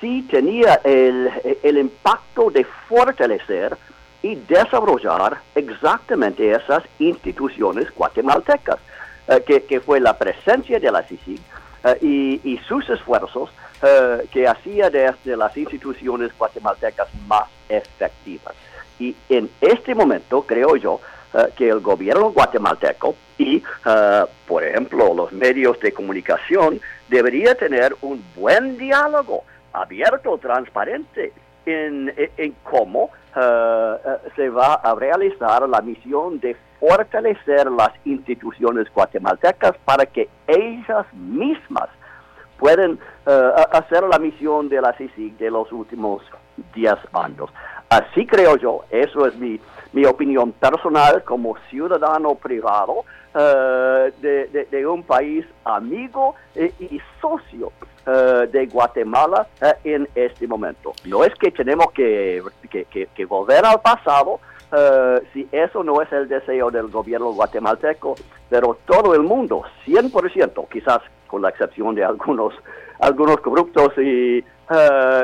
sí 0.00 0.26
tenía 0.30 0.80
el, 0.84 1.30
el 1.62 1.78
impacto 1.78 2.50
de 2.50 2.64
fortalecer 2.86 3.76
y 4.22 4.34
desarrollar 4.34 5.38
exactamente 5.54 6.50
esas 6.50 6.82
instituciones 6.98 7.90
guatemaltecas, 7.94 8.78
eh, 9.28 9.42
que, 9.46 9.62
que, 9.64 9.80
fue 9.80 9.98
la 10.00 10.18
presencia 10.18 10.78
de 10.78 10.90
la 10.90 11.02
CICIG 11.02 11.40
eh, 11.84 11.98
y, 12.02 12.40
y, 12.52 12.58
sus 12.68 12.88
esfuerzos 12.90 13.50
eh, 13.82 14.26
que 14.30 14.46
hacía 14.46 14.90
desde 14.90 15.36
las 15.36 15.56
instituciones 15.56 16.36
guatemaltecas 16.36 17.08
más 17.26 17.48
efectivas. 17.68 18.54
Y 18.98 19.16
en 19.28 19.48
este 19.60 19.94
momento 19.94 20.42
creo 20.42 20.76
yo 20.76 21.00
que 21.56 21.68
el 21.68 21.78
gobierno 21.78 22.32
guatemalteco 22.32 23.14
y, 23.38 23.62
por 24.48 24.64
ejemplo, 24.64 25.14
los 25.14 25.30
medios 25.30 25.78
de 25.78 25.92
comunicación 25.92 26.80
debería 27.08 27.54
tener 27.54 27.96
un 28.02 28.22
buen 28.34 28.76
diálogo 28.76 29.44
abierto, 29.72 30.36
transparente, 30.38 31.32
en, 31.66 32.12
en 32.36 32.54
cómo 32.64 33.10
uh, 33.36 34.30
se 34.34 34.48
va 34.48 34.74
a 34.74 34.94
realizar 34.94 35.68
la 35.68 35.80
misión 35.80 36.40
de 36.40 36.56
fortalecer 36.78 37.70
las 37.70 37.90
instituciones 38.04 38.88
guatemaltecas 38.92 39.76
para 39.84 40.06
que 40.06 40.28
ellas 40.46 41.06
mismas 41.12 41.88
puedan 42.60 42.92
uh, 42.92 43.30
hacer 43.72 44.04
la 44.04 44.18
misión 44.18 44.68
de 44.68 44.80
la 44.80 44.92
CICIG 44.92 45.38
de 45.38 45.50
los 45.50 45.72
últimos 45.72 46.22
10 46.74 46.94
años. 47.14 47.50
Así 47.88 48.26
creo 48.26 48.56
yo, 48.56 48.84
eso 48.90 49.26
es 49.26 49.34
mi, 49.36 49.58
mi 49.92 50.04
opinión 50.04 50.52
personal 50.52 51.24
como 51.24 51.56
ciudadano 51.70 52.36
privado 52.36 53.04
uh, 53.34 54.10
de, 54.20 54.86
un 54.86 55.02
país 55.02 55.44
amigo 55.64 56.36
e, 56.54 56.72
y 56.78 57.00
socio 57.20 57.72
uh, 58.06 58.46
de 58.46 58.66
Guatemala 58.66 59.48
uh, 59.60 59.66
en 59.82 60.06
este 60.14 60.46
momento. 60.46 60.92
No 61.06 61.24
es 61.24 61.34
que 61.34 61.50
tenemos 61.50 61.90
que, 61.92 62.42
que 62.92 63.24
volver 63.24 63.64
al 63.64 63.80
pasado, 63.80 64.38
si 65.32 65.48
eso 65.50 65.82
no 65.82 66.00
es 66.00 66.12
el 66.12 66.28
deseo 66.28 66.70
del 66.70 66.86
gobierno 66.86 67.32
guatemalteco, 67.32 68.14
pero 68.48 68.78
todo 68.86 69.16
el 69.16 69.22
mundo, 69.22 69.64
100%, 69.84 70.68
quizás 70.68 71.00
con 71.30 71.42
la 71.42 71.50
excepción 71.50 71.94
de 71.94 72.02
algunos, 72.04 72.54
algunos 73.00 73.36
corruptos 73.40 73.92
y, 73.98 74.38
y, 74.38 74.44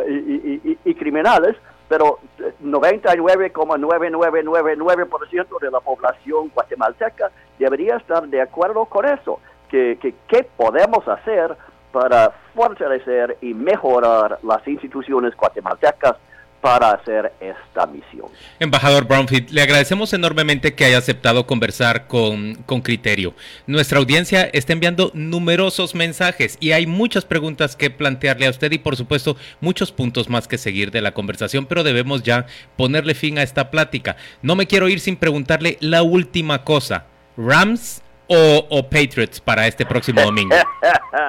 y, 0.09 0.79
y 0.85 0.95
criminales, 0.95 1.57
pero 1.89 2.19
99,9999% 2.63 5.61
de 5.61 5.71
la 5.71 5.81
población 5.81 6.51
guatemalteca 6.55 7.31
debería 7.59 7.97
estar 7.97 8.29
de 8.29 8.41
acuerdo 8.41 8.85
con 8.87 9.05
eso, 9.07 9.41
que, 9.69 9.99
que 10.01 10.45
podemos 10.57 11.09
hacer 11.09 11.57
para 11.93 12.31
fortalecer 12.55 13.37
y 13.41 13.53
mejorar 13.55 14.39
las 14.43 14.67
instituciones 14.69 15.37
guatemaltecas 15.37 16.17
para 16.61 16.91
hacer 16.91 17.33
esta 17.41 17.87
misión. 17.87 18.27
Embajador 18.59 19.07
Brownfield, 19.07 19.51
le 19.51 19.63
agradecemos 19.63 20.13
enormemente 20.13 20.75
que 20.75 20.85
haya 20.85 20.99
aceptado 20.99 21.47
conversar 21.47 22.07
con, 22.07 22.55
con, 22.67 22.81
criterio. 22.81 23.35
Nuestra 23.67 23.99
audiencia 23.99 24.51
está 24.53 24.73
enviando 24.73 25.11
numerosos 25.15 25.95
mensajes 25.95 26.57
y 26.61 26.73
hay 26.73 26.87
muchas 26.87 27.25
preguntas 27.25 27.77
que 27.77 27.91
plantearle 27.91 28.47
a 28.47 28.51
usted 28.51 28.73
y 28.73 28.79
por 28.79 28.97
supuesto 28.97 29.37
muchos 29.61 29.93
puntos 29.93 30.29
más 30.29 30.49
que 30.49 30.59
seguir 30.59 30.91
de 30.91 31.03
la 31.03 31.13
conversación, 31.13 31.67
pero 31.67 31.85
debemos 31.85 32.23
ya 32.23 32.47
ponerle 32.77 33.15
fin 33.15 33.39
a 33.39 33.43
esta 33.43 33.71
plática. 33.71 34.17
No 34.43 34.57
me 34.57 34.67
quiero 34.67 34.89
ir 34.89 35.01
sin 35.01 35.17
preguntarle 35.17 35.79
la 35.81 36.03
última 36.03 36.65
cosa. 36.65 37.07
¿Rams 37.37 38.03
o, 38.29 38.67
o 38.71 38.83
Patriots 38.89 39.41
para 39.41 39.67
este 39.67 39.87
próximo 39.87 40.23
domingo? 40.23 40.57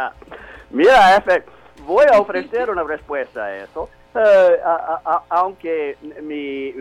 Mira, 0.69 1.15
Efe, 1.17 1.43
voy 1.85 2.05
a 2.11 2.19
ofrecer 2.19 2.69
una 2.69 2.83
respuesta 2.83 3.45
a 3.45 3.55
eso. 3.57 3.89
Uh, 4.17 4.19
a, 4.65 5.01
a, 5.05 5.23
aunque 5.29 5.95
mi, 6.23 6.73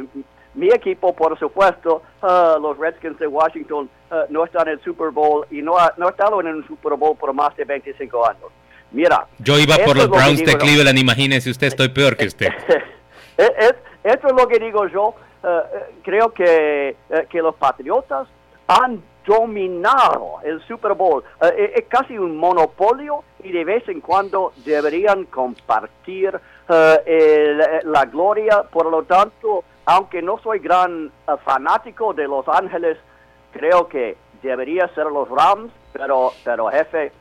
mi 0.54 0.68
equipo, 0.68 1.14
por 1.14 1.38
supuesto, 1.38 2.02
uh, 2.22 2.58
los 2.58 2.78
Redskins 2.78 3.18
de 3.18 3.26
Washington, 3.26 3.90
uh, 4.10 4.14
no 4.30 4.46
están 4.46 4.68
en 4.68 4.74
el 4.74 4.80
Super 4.80 5.10
Bowl 5.10 5.44
y 5.50 5.60
no 5.60 5.76
ha, 5.76 5.92
no 5.98 6.08
estado 6.08 6.40
en 6.40 6.46
el 6.46 6.66
Super 6.66 6.94
Bowl 6.94 7.14
por 7.14 7.34
más 7.34 7.54
de 7.58 7.66
25 7.66 8.26
años. 8.26 8.50
Mira. 8.90 9.26
Yo 9.38 9.58
iba 9.58 9.76
por 9.84 9.98
los 9.98 10.08
Browns 10.08 10.46
de 10.46 10.56
Cleveland, 10.56 10.98
imagínese 10.98 11.50
usted, 11.50 11.66
estoy 11.66 11.90
peor 11.90 12.16
que 12.16 12.24
usted. 12.24 12.48
es, 13.36 13.50
es, 13.58 13.74
esto 14.02 14.28
es 14.28 14.32
lo 14.32 14.48
que 14.48 14.58
digo 14.58 14.86
yo. 14.88 15.14
creo 16.02 16.32
que, 16.32 16.96
que 17.28 17.42
los 17.42 17.54
Patriotas 17.56 18.28
han 18.66 19.02
dominado 19.26 20.38
el 20.42 20.66
Super 20.66 20.94
Bowl. 20.94 21.22
es, 21.42 21.82
es 21.82 21.84
casi 21.86 22.16
un 22.16 22.38
monopolio 22.38 23.24
y 23.44 23.52
de 23.52 23.64
vez 23.64 23.86
en 23.88 24.00
cuando 24.00 24.54
deberían 24.64 25.26
compartir 25.26 26.40
el, 26.68 27.58
la 27.84 28.04
gloria. 28.04 28.62
Por 28.62 28.90
lo 28.90 29.02
tanto, 29.04 29.64
aunque 29.86 30.20
no 30.20 30.38
soy 30.42 30.58
gran 30.58 31.06
uh, 31.06 31.36
fanático 31.44 32.12
de 32.12 32.26
Los 32.26 32.46
Ángeles, 32.48 32.98
creo 33.52 33.88
que 33.88 34.16
debería 34.42 34.88
ser 34.94 35.06
los 35.06 35.28
Rams, 35.28 35.72
pero, 35.92 36.32
pero 36.44 36.68
jefe, 36.68 37.12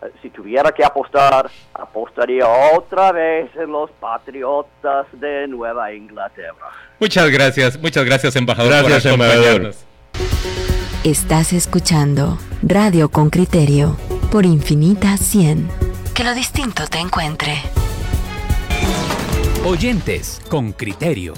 uh, 0.00 0.06
si 0.22 0.30
tuviera 0.30 0.72
que 0.72 0.84
apostar, 0.84 1.50
apostaría 1.74 2.46
otra 2.74 3.12
vez 3.12 3.54
en 3.56 3.72
los 3.72 3.90
Patriotas 3.92 5.06
de 5.12 5.46
Nueva 5.48 5.92
Inglaterra. 5.92 6.70
Muchas 7.00 7.28
gracias, 7.30 7.78
muchas 7.80 8.04
gracias, 8.04 8.36
embajador. 8.36 8.72
Gracias, 8.84 9.02
por 9.02 9.12
embajador. 9.12 9.74
Estás 11.04 11.52
escuchando 11.52 12.38
Radio 12.62 13.10
con 13.10 13.28
Criterio 13.28 13.96
por 14.30 14.46
Infinita 14.46 15.16
100. 15.16 15.68
Que 16.14 16.24
lo 16.24 16.32
distinto 16.32 16.86
te 16.86 16.98
encuentre. 16.98 17.60
Oyentes 19.66 20.42
con 20.50 20.72
criterio. 20.72 21.32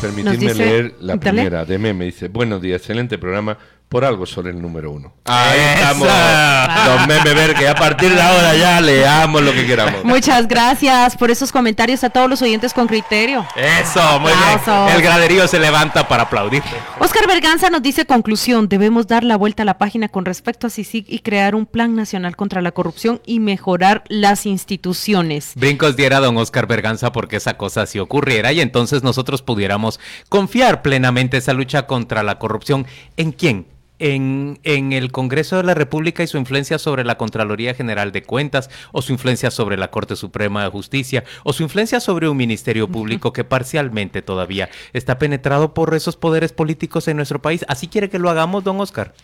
Permitidme 0.00 0.54
leer 0.54 0.94
la 0.98 1.18
primera 1.18 1.66
de 1.66 1.76
Meme. 1.76 2.06
Dice, 2.06 2.28
buenos 2.28 2.62
días, 2.62 2.80
excelente 2.80 3.18
programa. 3.18 3.58
Por 3.88 4.04
algo 4.04 4.26
son 4.26 4.46
el 4.48 4.60
número 4.60 4.90
uno. 4.90 5.14
Ahí 5.24 5.60
estamos, 5.74 6.08
don 6.08 7.06
Meme 7.06 7.34
Ver, 7.34 7.54
que 7.54 7.68
a 7.68 7.74
partir 7.74 8.12
de 8.12 8.20
ahora 8.20 8.54
ya 8.54 8.80
leamos 8.80 9.42
lo 9.42 9.52
que 9.52 9.66
queramos. 9.66 10.04
Muchas 10.04 10.48
gracias 10.48 11.16
por 11.16 11.30
esos 11.30 11.52
comentarios 11.52 12.02
a 12.02 12.10
todos 12.10 12.28
los 12.28 12.42
oyentes 12.42 12.74
con 12.74 12.86
criterio. 12.86 13.46
Eso, 13.54 14.20
muy 14.20 14.32
bien. 14.32 14.88
El 14.94 15.02
graderío 15.02 15.46
se 15.46 15.60
levanta 15.60 16.08
para 16.08 16.24
aplaudir. 16.24 16.62
Oscar 16.98 17.26
Berganza 17.28 17.70
nos 17.70 17.82
dice 17.82 18.06
conclusión, 18.06 18.68
debemos 18.68 19.06
dar 19.06 19.22
la 19.22 19.36
vuelta 19.36 19.62
a 19.62 19.66
la 19.66 19.78
página 19.78 20.08
con 20.08 20.24
respecto 20.24 20.66
a 20.66 20.70
CICIG 20.70 21.06
y 21.08 21.20
crear 21.20 21.54
un 21.54 21.66
plan 21.66 21.94
nacional 21.94 22.36
contra 22.36 22.62
la 22.62 22.72
corrupción 22.72 23.20
y 23.24 23.40
mejorar 23.40 24.02
las 24.08 24.46
instituciones. 24.46 25.52
Brincos 25.54 25.96
diera 25.96 26.20
don 26.20 26.36
Oscar 26.38 26.66
Berganza 26.66 27.12
porque 27.12 27.36
esa 27.36 27.56
cosa 27.56 27.86
sí 27.86 27.98
ocurriera 27.98 28.52
y 28.52 28.60
entonces 28.60 29.02
nosotros 29.02 29.42
pudiéramos 29.42 30.00
confiar 30.28 30.82
plenamente 30.82 31.36
esa 31.36 31.52
lucha 31.52 31.86
contra 31.86 32.22
la 32.22 32.38
corrupción 32.38 32.86
en 33.16 33.32
quién? 33.32 33.76
En, 33.98 34.58
en, 34.62 34.92
el 34.92 35.12
Congreso 35.12 35.56
de 35.56 35.62
la 35.62 35.74
República 35.74 36.22
y 36.22 36.26
su 36.26 36.38
influencia 36.38 36.78
sobre 36.78 37.04
la 37.04 37.16
Contraloría 37.16 37.74
General 37.74 38.12
de 38.12 38.22
Cuentas, 38.22 38.70
o 38.92 39.02
su 39.02 39.12
influencia 39.12 39.50
sobre 39.50 39.76
la 39.76 39.90
Corte 39.90 40.16
Suprema 40.16 40.64
de 40.64 40.70
Justicia, 40.70 41.24
o 41.44 41.52
su 41.52 41.62
influencia 41.62 42.00
sobre 42.00 42.28
un 42.28 42.36
Ministerio 42.36 42.88
Público 42.88 43.32
que 43.32 43.44
parcialmente 43.44 44.22
todavía 44.22 44.68
está 44.92 45.18
penetrado 45.18 45.74
por 45.74 45.94
esos 45.94 46.16
poderes 46.16 46.52
políticos 46.52 47.08
en 47.08 47.16
nuestro 47.16 47.40
país. 47.40 47.64
¿Así 47.68 47.88
quiere 47.88 48.10
que 48.10 48.18
lo 48.18 48.30
hagamos, 48.30 48.64
don 48.64 48.80
Oscar? 48.80 49.14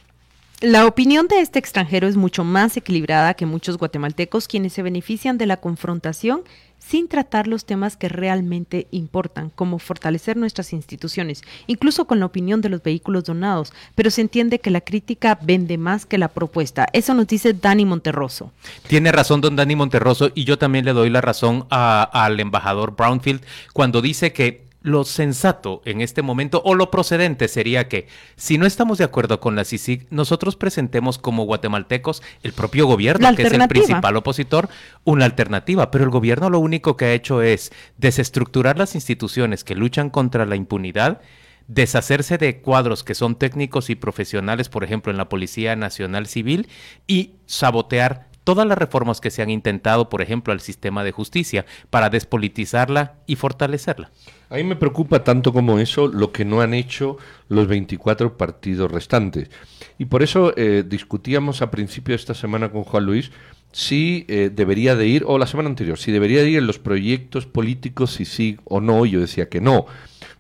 La 0.63 0.87
opinión 0.87 1.27
de 1.27 1.41
este 1.41 1.59
extranjero 1.59 2.07
es 2.07 2.17
mucho 2.17 2.45
más 2.45 2.77
equilibrada 2.77 3.35
que 3.35 3.47
muchos 3.47 3.79
guatemaltecos 3.79 4.47
quienes 4.47 4.73
se 4.73 4.83
benefician 4.83 5.37
de 5.37 5.47
la 5.47 5.57
confrontación 5.57 6.43
sin 6.85 7.09
tratar 7.09 7.47
los 7.47 7.65
temas 7.65 7.97
que 7.97 8.09
realmente 8.09 8.87
importan, 8.91 9.51
como 9.55 9.79
fortalecer 9.79 10.37
nuestras 10.37 10.73
instituciones, 10.73 11.43
incluso 11.67 12.07
con 12.07 12.21
la 12.21 12.27
opinión 12.27 12.61
de 12.61 12.69
los 12.69 12.83
vehículos 12.83 13.25
donados, 13.25 13.73
pero 13.95 14.11
se 14.11 14.21
entiende 14.21 14.59
que 14.59 14.71
la 14.71 14.81
crítica 14.81 15.39
vende 15.43 15.79
más 15.79 16.07
que 16.07 16.19
la 16.19 16.29
propuesta. 16.29 16.89
Eso 16.93 17.15
nos 17.15 17.27
dice 17.27 17.55
Dani 17.55 17.85
Monterroso. 17.85 18.53
Tiene 18.89 19.13
razón 19.13 19.41
don 19.41 19.57
Dani 19.57 19.77
Monterroso 19.77 20.31
y 20.35 20.45
yo 20.45 20.59
también 20.59 20.85
le 20.85 20.93
doy 20.93 21.09
la 21.09 21.21
razón 21.21 21.67
al 21.71 22.41
embajador 22.41 22.97
Brownfield 22.97 23.43
cuando 23.73 24.03
dice 24.03 24.33
que 24.33 24.72
lo 24.83 25.05
sensato 25.05 25.81
en 25.85 26.01
este 26.01 26.23
momento 26.23 26.63
o 26.65 26.75
lo 26.75 26.91
procedente 26.91 27.49
sería 27.49 27.89
que 27.89 28.09
si 28.37 28.59
no 28.59 28.67
estamos 28.67 28.99
de 28.99 29.05
acuerdo 29.05 29.41
con 29.41 29.57
la 29.57 29.65
CICIG, 29.65 30.07
nosotros 30.11 30.57
presentemos 30.57 31.19
como 31.19 31.45
guatemaltecos 31.45 32.23
el 32.43 32.53
propio 32.53 32.87
gobierno, 32.87 33.35
que 33.35 33.43
es 33.43 33.53
el 33.53 33.69
principal 33.69 34.17
opositor, 34.17 34.69
una 35.05 35.25
alternativa. 35.25 35.91
Pero 35.91 36.05
el 36.05 36.11
gobierno 36.11 36.51
lo 36.51 36.59
único 36.59 36.97
que 36.97 37.07
ha 37.07 37.13
hecho 37.13 37.43
es 37.43 37.73
desestructurar 37.97 38.79
las 38.79 38.95
instituciones 38.95 39.65
que 39.65 39.75
luchan 39.75 40.11
contra 40.11 40.47
la 40.47 40.57
impunidad 40.57 41.21
deshacerse 41.69 42.39
de 42.39 42.61
cuadros 42.61 43.05
que 43.05 43.15
son 43.15 43.37
técnicos 43.37 43.89
y 43.89 43.95
profesionales, 43.95 44.69
por 44.69 44.85
ejemplo, 44.85 45.11
en 45.11 45.17
la 45.17 45.29
Policía 45.29 45.77
Nacional 45.77 46.27
Civil, 46.27 46.69
y 47.07 47.37
sabotear 47.47 48.29
todas 48.45 48.67
las 48.67 48.79
reformas 48.79 49.21
que 49.21 49.31
se 49.31 49.43
han 49.43 49.51
intentado, 49.51 50.09
por 50.09 50.23
ejemplo, 50.23 50.53
al 50.53 50.61
sistema 50.61 51.05
de 51.05 51.13
justicia, 51.13 51.67
para 51.91 52.11
despolitizarla 52.11 53.15
y 53.27 53.37
fortalecerla. 53.37 54.11
A 54.51 54.57
mí 54.57 54.65
me 54.65 54.77
preocupa 54.77 55.25
tanto 55.25 55.53
como 55.53 55.79
eso 55.79 56.09
lo 56.09 56.33
que 56.33 56.45
no 56.45 56.61
han 56.61 56.75
hecho 56.75 57.17
los 57.49 57.67
24 57.67 58.37
partidos 58.37 58.91
restantes. 58.91 59.51
Y 59.99 60.07
por 60.07 60.23
eso 60.23 60.53
eh, 60.57 60.85
discutíamos 60.87 61.63
a 61.63 61.71
principio 61.71 62.13
de 62.13 62.17
esta 62.17 62.35
semana 62.35 62.71
con 62.71 62.85
Juan 62.85 63.07
Luis 63.07 63.31
si 63.73 64.27
eh, 64.29 64.51
debería 64.55 64.95
de 64.95 65.07
ir, 65.07 65.25
o 65.27 65.39
la 65.39 65.47
semana 65.47 65.71
anterior, 65.71 65.99
si 65.99 66.13
debería 66.13 66.43
de 66.43 66.51
ir 66.51 66.59
en 66.59 66.67
los 66.67 66.79
proyectos 66.79 67.47
políticos, 67.47 68.13
si 68.13 68.27
sí 68.27 68.59
o 68.65 68.81
no. 68.81 69.07
Yo 69.07 69.21
decía 69.21 69.49
que 69.49 69.61
no. 69.61 69.87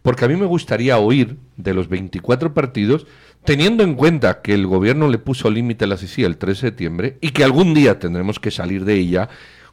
Porque 0.02 0.24
a 0.24 0.28
mí 0.28 0.36
me 0.36 0.46
gustaría 0.46 0.98
oír 0.98 1.38
de 1.56 1.74
los 1.74 1.88
24 1.88 2.52
partidos 2.54 3.06
teniendo 3.44 3.82
en 3.82 3.94
cuenta 3.94 4.40
que 4.40 4.54
el 4.54 4.66
gobierno 4.66 5.08
le 5.08 5.18
puso 5.18 5.50
límite 5.50 5.84
a 5.84 5.88
la 5.88 5.96
CICI 5.96 6.24
el 6.24 6.36
3 6.36 6.60
de 6.60 6.68
septiembre 6.68 7.18
y 7.20 7.30
que 7.30 7.44
algún 7.44 7.74
día 7.74 7.98
tendremos 7.98 8.38
que 8.38 8.50
salir 8.50 8.84
de 8.84 8.94
ella, 8.94 9.28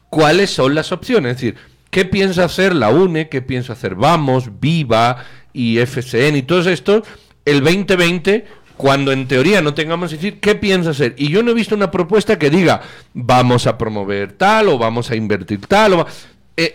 ¿cuáles 0.08 0.50
son 0.50 0.74
las 0.74 0.92
opciones? 0.92 1.32
Es 1.32 1.40
decir, 1.40 1.56
¿qué 1.90 2.04
piensa 2.04 2.44
hacer 2.44 2.74
la 2.74 2.90
UNE? 2.90 3.28
¿Qué 3.28 3.42
piensa 3.42 3.74
hacer 3.74 3.94
Vamos, 3.94 4.60
Viva 4.60 5.24
y 5.52 5.78
FCN 5.78 6.36
y 6.36 6.42
todos 6.42 6.66
estos 6.66 7.02
el 7.44 7.62
2020? 7.62 8.46
Cuando 8.76 9.12
en 9.12 9.28
teoría 9.28 9.60
no 9.60 9.74
tengamos 9.74 10.08
que 10.10 10.16
decir 10.16 10.40
qué 10.40 10.54
piensa 10.54 10.90
hacer. 10.90 11.14
Y 11.18 11.28
yo 11.28 11.42
no 11.42 11.50
he 11.50 11.54
visto 11.54 11.74
una 11.74 11.90
propuesta 11.90 12.38
que 12.38 12.48
diga 12.48 12.80
vamos 13.12 13.66
a 13.66 13.76
promover 13.76 14.32
tal 14.32 14.68
o 14.68 14.78
vamos 14.78 15.10
a 15.10 15.16
invertir 15.16 15.60
tal. 15.66 15.92
O 15.92 16.06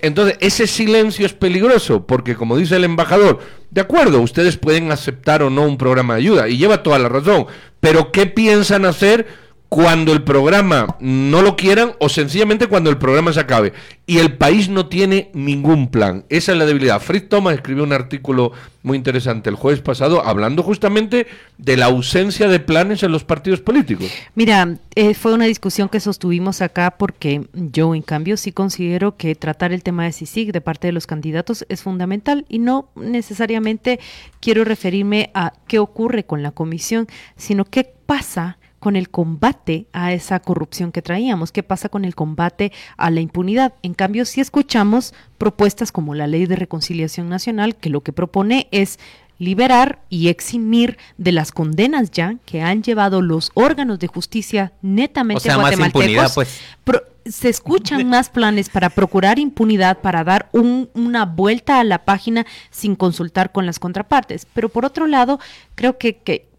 entonces, 0.02 0.38
ese 0.40 0.68
silencio 0.68 1.26
es 1.26 1.34
peligroso, 1.34 2.06
porque 2.06 2.36
como 2.36 2.58
dice 2.58 2.76
el 2.76 2.84
embajador, 2.84 3.40
de 3.72 3.82
acuerdo, 3.82 4.22
ustedes 4.22 4.58
pueden 4.58 4.92
aceptar 4.92 5.44
o 5.44 5.50
no 5.50 5.64
un 5.64 5.78
programa 5.78 6.16
de 6.16 6.22
ayuda, 6.22 6.48
y 6.48 6.58
lleva 6.58 6.84
toda 6.84 7.00
la 7.00 7.10
razón, 7.10 7.48
pero 7.80 8.12
¿qué 8.12 8.26
piensan 8.26 8.86
hacer 8.86 9.28
cuando 9.76 10.14
el 10.14 10.24
programa 10.24 10.96
no 11.02 11.42
lo 11.42 11.58
quieran 11.58 11.96
o 12.00 12.08
sencillamente 12.08 12.68
cuando 12.68 12.90
el 12.90 12.98
programa 12.98 13.34
se 13.34 13.42
acabe? 13.42 13.74
Y 14.06 14.20
el 14.20 14.38
país 14.38 14.70
no 14.70 14.86
tiene 14.86 15.32
ningún 15.34 15.90
plan. 15.90 16.24
Esa 16.30 16.54
es 16.54 16.58
la 16.58 16.66
debilidad. 16.66 17.02
Fritz 17.02 17.28
Thomas 17.28 17.56
escribió 17.56 17.84
un 17.84 17.92
artículo 17.92 18.54
muy 18.84 18.96
interesante 18.96 19.50
el 19.50 19.58
jueves 19.58 19.82
pasado, 19.82 20.26
hablando 20.26 20.64
justamente 20.64 21.28
de 21.58 21.76
la 21.76 21.88
ausencia 21.88 22.48
de 22.48 22.62
planes 22.62 23.04
en 23.04 23.12
los 23.12 23.26
partidos 23.26 23.60
políticos. 23.60 24.10
Mira, 24.34 24.78
eh, 24.96 25.14
fue 25.14 25.34
una 25.34 25.44
discusión 25.44 25.90
que 25.90 26.00
sostuvimos 26.00 26.62
acá 26.62 26.92
porque 26.98 27.46
yo, 27.52 27.96
en 27.96 28.02
cambio, 28.02 28.38
sí 28.38 28.54
considero 28.54 29.18
que 29.18 29.36
tratar 29.36 29.74
el 29.74 29.84
tema 29.84 30.06
de 30.06 30.14
CICIG 30.14 30.54
de 30.54 30.62
parte 30.62 30.88
de 30.88 30.94
los 30.94 31.06
candidatos 31.06 31.66
es 31.68 31.82
fundamental 31.82 32.46
y 32.48 32.60
no 32.60 32.88
necesariamente 32.96 34.00
quiero 34.40 34.64
referirme 34.64 35.32
a 35.34 35.52
qué 35.68 35.80
ocurre 35.80 36.24
con 36.24 36.44
la 36.44 36.52
comisión, 36.52 37.08
sino 37.36 37.66
qué 37.66 37.84
pasa 38.06 38.58
con 38.86 38.96
el 38.96 39.10
combate 39.10 39.88
a 39.94 40.14
esa 40.14 40.40
corrupción 40.40 40.92
que 40.92 41.02
traíamos? 41.02 41.52
¿Qué 41.52 41.64
pasa 41.64 41.90
con 41.90 42.06
el 42.06 42.14
combate 42.14 42.72
a 42.98 43.10
la 43.10 43.20
impunidad? 43.20 43.74
En 43.82 43.96
cambio, 43.96 44.26
si 44.26 44.42
escuchamos 44.42 45.16
propuestas 45.40 45.92
como 45.92 46.14
la 46.14 46.28
Ley 46.28 46.46
de 46.46 46.56
Reconciliación 46.56 47.28
Nacional, 47.28 47.78
que 47.78 47.90
lo 47.90 48.02
que 48.02 48.14
propone 48.14 48.68
es 48.70 49.00
liberar 49.40 50.04
y 50.08 50.28
eximir 50.28 51.00
de 51.18 51.32
las 51.32 51.52
condenas 51.52 52.12
ya 52.12 52.36
que 52.46 52.62
han 52.62 52.84
llevado 52.84 53.24
los 53.24 53.50
órganos 53.56 53.98
de 53.98 54.06
justicia 54.06 54.72
netamente 54.84 55.52
guatemaltecos. 55.52 56.36
Pues. 56.36 57.02
se 57.26 57.50
escuchan 57.50 58.08
más 58.08 58.30
planes 58.30 58.70
para 58.70 58.92
procurar 58.92 59.40
impunidad, 59.40 59.98
para 59.98 60.24
dar 60.24 60.48
una 60.52 61.26
vuelta 61.26 61.80
a 61.80 61.84
la 61.84 62.06
página 62.06 62.46
sin 62.70 62.96
consultar 62.96 63.52
con 63.52 63.66
las 63.66 63.80
contrapartes. 63.80 64.46
Pero 64.54 64.70
por 64.70 64.86
otro 64.86 65.08
lado, 65.08 65.40
creo 65.74 65.98
que, 65.98 66.18
que 66.18 66.50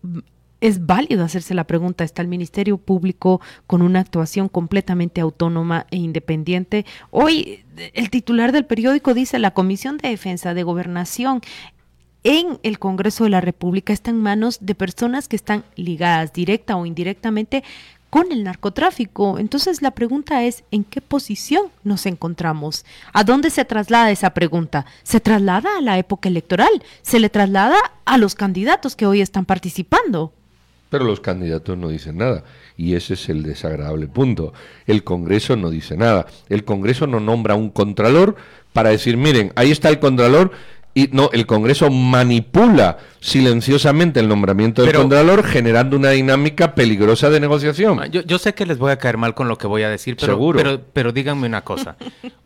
es 0.66 0.84
válido 0.84 1.24
hacerse 1.24 1.54
la 1.54 1.64
pregunta, 1.64 2.02
¿está 2.02 2.22
el 2.22 2.28
Ministerio 2.28 2.76
Público 2.76 3.40
con 3.68 3.82
una 3.82 4.00
actuación 4.00 4.48
completamente 4.48 5.20
autónoma 5.20 5.86
e 5.92 5.96
independiente? 5.96 6.84
Hoy 7.10 7.64
el 7.94 8.10
titular 8.10 8.50
del 8.50 8.66
periódico 8.66 9.14
dice, 9.14 9.38
la 9.38 9.52
Comisión 9.52 9.96
de 9.98 10.08
Defensa 10.08 10.54
de 10.54 10.64
Gobernación 10.64 11.40
en 12.24 12.58
el 12.64 12.80
Congreso 12.80 13.22
de 13.22 13.30
la 13.30 13.40
República 13.40 13.92
está 13.92 14.10
en 14.10 14.20
manos 14.20 14.58
de 14.60 14.74
personas 14.74 15.28
que 15.28 15.36
están 15.36 15.64
ligadas 15.76 16.32
directa 16.32 16.76
o 16.76 16.84
indirectamente 16.84 17.62
con 18.10 18.32
el 18.32 18.42
narcotráfico. 18.42 19.38
Entonces 19.38 19.82
la 19.82 19.92
pregunta 19.92 20.42
es, 20.42 20.64
¿en 20.72 20.82
qué 20.82 21.00
posición 21.00 21.66
nos 21.84 22.06
encontramos? 22.06 22.84
¿A 23.12 23.22
dónde 23.22 23.50
se 23.50 23.64
traslada 23.64 24.10
esa 24.10 24.30
pregunta? 24.30 24.84
¿Se 25.04 25.20
traslada 25.20 25.78
a 25.78 25.80
la 25.80 25.98
época 25.98 26.28
electoral? 26.28 26.82
¿Se 27.02 27.20
le 27.20 27.30
traslada 27.30 27.76
a 28.04 28.18
los 28.18 28.34
candidatos 28.34 28.96
que 28.96 29.06
hoy 29.06 29.20
están 29.20 29.44
participando? 29.44 30.32
Pero 30.90 31.04
los 31.04 31.20
candidatos 31.20 31.76
no 31.76 31.88
dicen 31.88 32.18
nada. 32.18 32.44
Y 32.76 32.94
ese 32.94 33.14
es 33.14 33.28
el 33.28 33.42
desagradable 33.42 34.06
punto. 34.06 34.52
El 34.86 35.02
Congreso 35.02 35.56
no 35.56 35.70
dice 35.70 35.96
nada. 35.96 36.26
El 36.48 36.64
Congreso 36.64 37.06
no 37.06 37.20
nombra 37.20 37.54
un 37.54 37.70
contralor 37.70 38.36
para 38.72 38.90
decir, 38.90 39.16
miren, 39.16 39.52
ahí 39.56 39.70
está 39.70 39.88
el 39.88 39.98
contralor. 39.98 40.52
Y 40.94 41.10
no, 41.12 41.28
el 41.34 41.44
Congreso 41.44 41.90
manipula 41.90 42.96
silenciosamente 43.20 44.18
el 44.18 44.28
nombramiento 44.28 44.80
del 44.80 44.94
Contralor, 44.94 45.44
generando 45.44 45.94
una 45.94 46.08
dinámica 46.10 46.74
peligrosa 46.74 47.28
de 47.28 47.38
negociación. 47.38 48.10
Yo, 48.10 48.22
yo, 48.22 48.38
sé 48.38 48.54
que 48.54 48.64
les 48.64 48.78
voy 48.78 48.92
a 48.92 48.96
caer 48.96 49.18
mal 49.18 49.34
con 49.34 49.46
lo 49.46 49.58
que 49.58 49.66
voy 49.66 49.82
a 49.82 49.90
decir, 49.90 50.16
pero, 50.18 50.32
Seguro. 50.32 50.56
pero, 50.56 50.80
pero 50.94 51.12
díganme 51.12 51.48
una 51.48 51.64
cosa. 51.64 51.96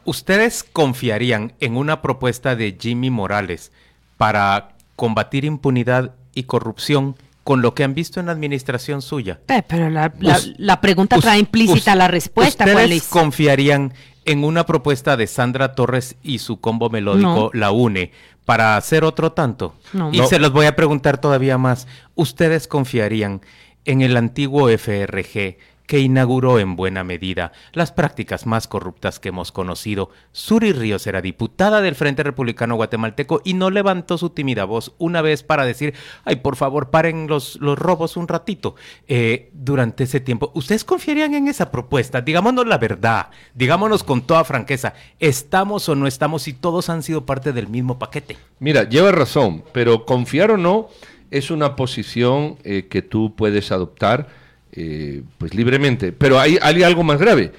¿Ustedes 0.04 0.64
confiarían 0.64 1.52
en 1.60 1.76
una 1.76 2.02
propuesta 2.02 2.56
de 2.56 2.76
Jimmy 2.76 3.08
Morales 3.08 3.70
para 4.16 4.70
combatir 4.96 5.44
impunidad 5.44 6.16
y 6.34 6.42
corrupción 6.42 7.14
con 7.44 7.62
lo 7.62 7.74
que 7.74 7.84
han 7.84 7.94
visto 7.94 8.20
en 8.20 8.26
la 8.26 8.32
administración 8.32 9.02
suya. 9.02 9.40
Eh, 9.48 9.62
pero 9.66 9.90
la, 9.90 10.12
la, 10.58 10.80
pregunta 10.80 11.18
trae 11.18 11.38
implícita 11.38 11.94
la 11.94 12.08
respuesta. 12.08 12.64
¿Ustedes 12.64 13.04
confiarían 13.04 13.94
en 14.24 14.44
una 14.44 14.66
propuesta 14.66 15.16
de 15.16 15.26
Sandra 15.26 15.74
Torres 15.74 16.16
y 16.22 16.38
su 16.38 16.60
combo 16.60 16.90
melódico 16.90 17.50
La 17.54 17.70
UNE 17.70 18.12
para 18.44 18.76
hacer 18.76 19.04
otro 19.04 19.32
tanto? 19.32 19.74
Y 20.12 20.22
se 20.24 20.38
los 20.38 20.52
voy 20.52 20.66
a 20.66 20.76
preguntar 20.76 21.18
todavía 21.18 21.58
más. 21.58 21.86
¿Ustedes 22.14 22.68
confiarían 22.68 23.40
en 23.84 24.02
el 24.02 24.16
antiguo 24.16 24.68
FRG 24.68 25.56
que 25.90 25.98
inauguró 25.98 26.60
en 26.60 26.76
buena 26.76 27.02
medida 27.02 27.50
las 27.72 27.90
prácticas 27.90 28.46
más 28.46 28.68
corruptas 28.68 29.18
que 29.18 29.30
hemos 29.30 29.50
conocido. 29.50 30.10
Suri 30.30 30.72
Ríos 30.72 31.04
era 31.08 31.20
diputada 31.20 31.80
del 31.80 31.96
Frente 31.96 32.22
Republicano 32.22 32.76
Guatemalteco 32.76 33.42
y 33.44 33.54
no 33.54 33.70
levantó 33.70 34.16
su 34.16 34.30
tímida 34.30 34.66
voz 34.66 34.94
una 34.98 35.20
vez 35.20 35.42
para 35.42 35.64
decir, 35.64 35.94
ay, 36.24 36.36
por 36.36 36.54
favor, 36.54 36.90
paren 36.90 37.26
los, 37.26 37.56
los 37.56 37.76
robos 37.76 38.16
un 38.16 38.28
ratito. 38.28 38.76
Eh, 39.08 39.50
durante 39.52 40.04
ese 40.04 40.20
tiempo, 40.20 40.52
¿ustedes 40.54 40.84
confiarían 40.84 41.34
en 41.34 41.48
esa 41.48 41.72
propuesta? 41.72 42.20
Digámonos 42.20 42.68
la 42.68 42.78
verdad, 42.78 43.26
digámonos 43.56 44.04
con 44.04 44.22
toda 44.22 44.44
franqueza, 44.44 44.94
¿estamos 45.18 45.88
o 45.88 45.96
no 45.96 46.06
estamos 46.06 46.42
si 46.42 46.52
todos 46.52 46.88
han 46.88 47.02
sido 47.02 47.26
parte 47.26 47.52
del 47.52 47.66
mismo 47.66 47.98
paquete? 47.98 48.36
Mira, 48.60 48.88
lleva 48.88 49.10
razón, 49.10 49.64
pero 49.72 50.06
confiar 50.06 50.52
o 50.52 50.56
no 50.56 50.88
es 51.32 51.50
una 51.50 51.74
posición 51.74 52.58
eh, 52.62 52.86
que 52.88 53.02
tú 53.02 53.34
puedes 53.34 53.72
adoptar 53.72 54.38
eh, 54.72 55.22
pues 55.38 55.54
libremente. 55.54 56.12
Pero 56.12 56.38
hay, 56.38 56.58
hay 56.60 56.82
algo 56.82 57.02
más 57.02 57.18
grave 57.18 57.52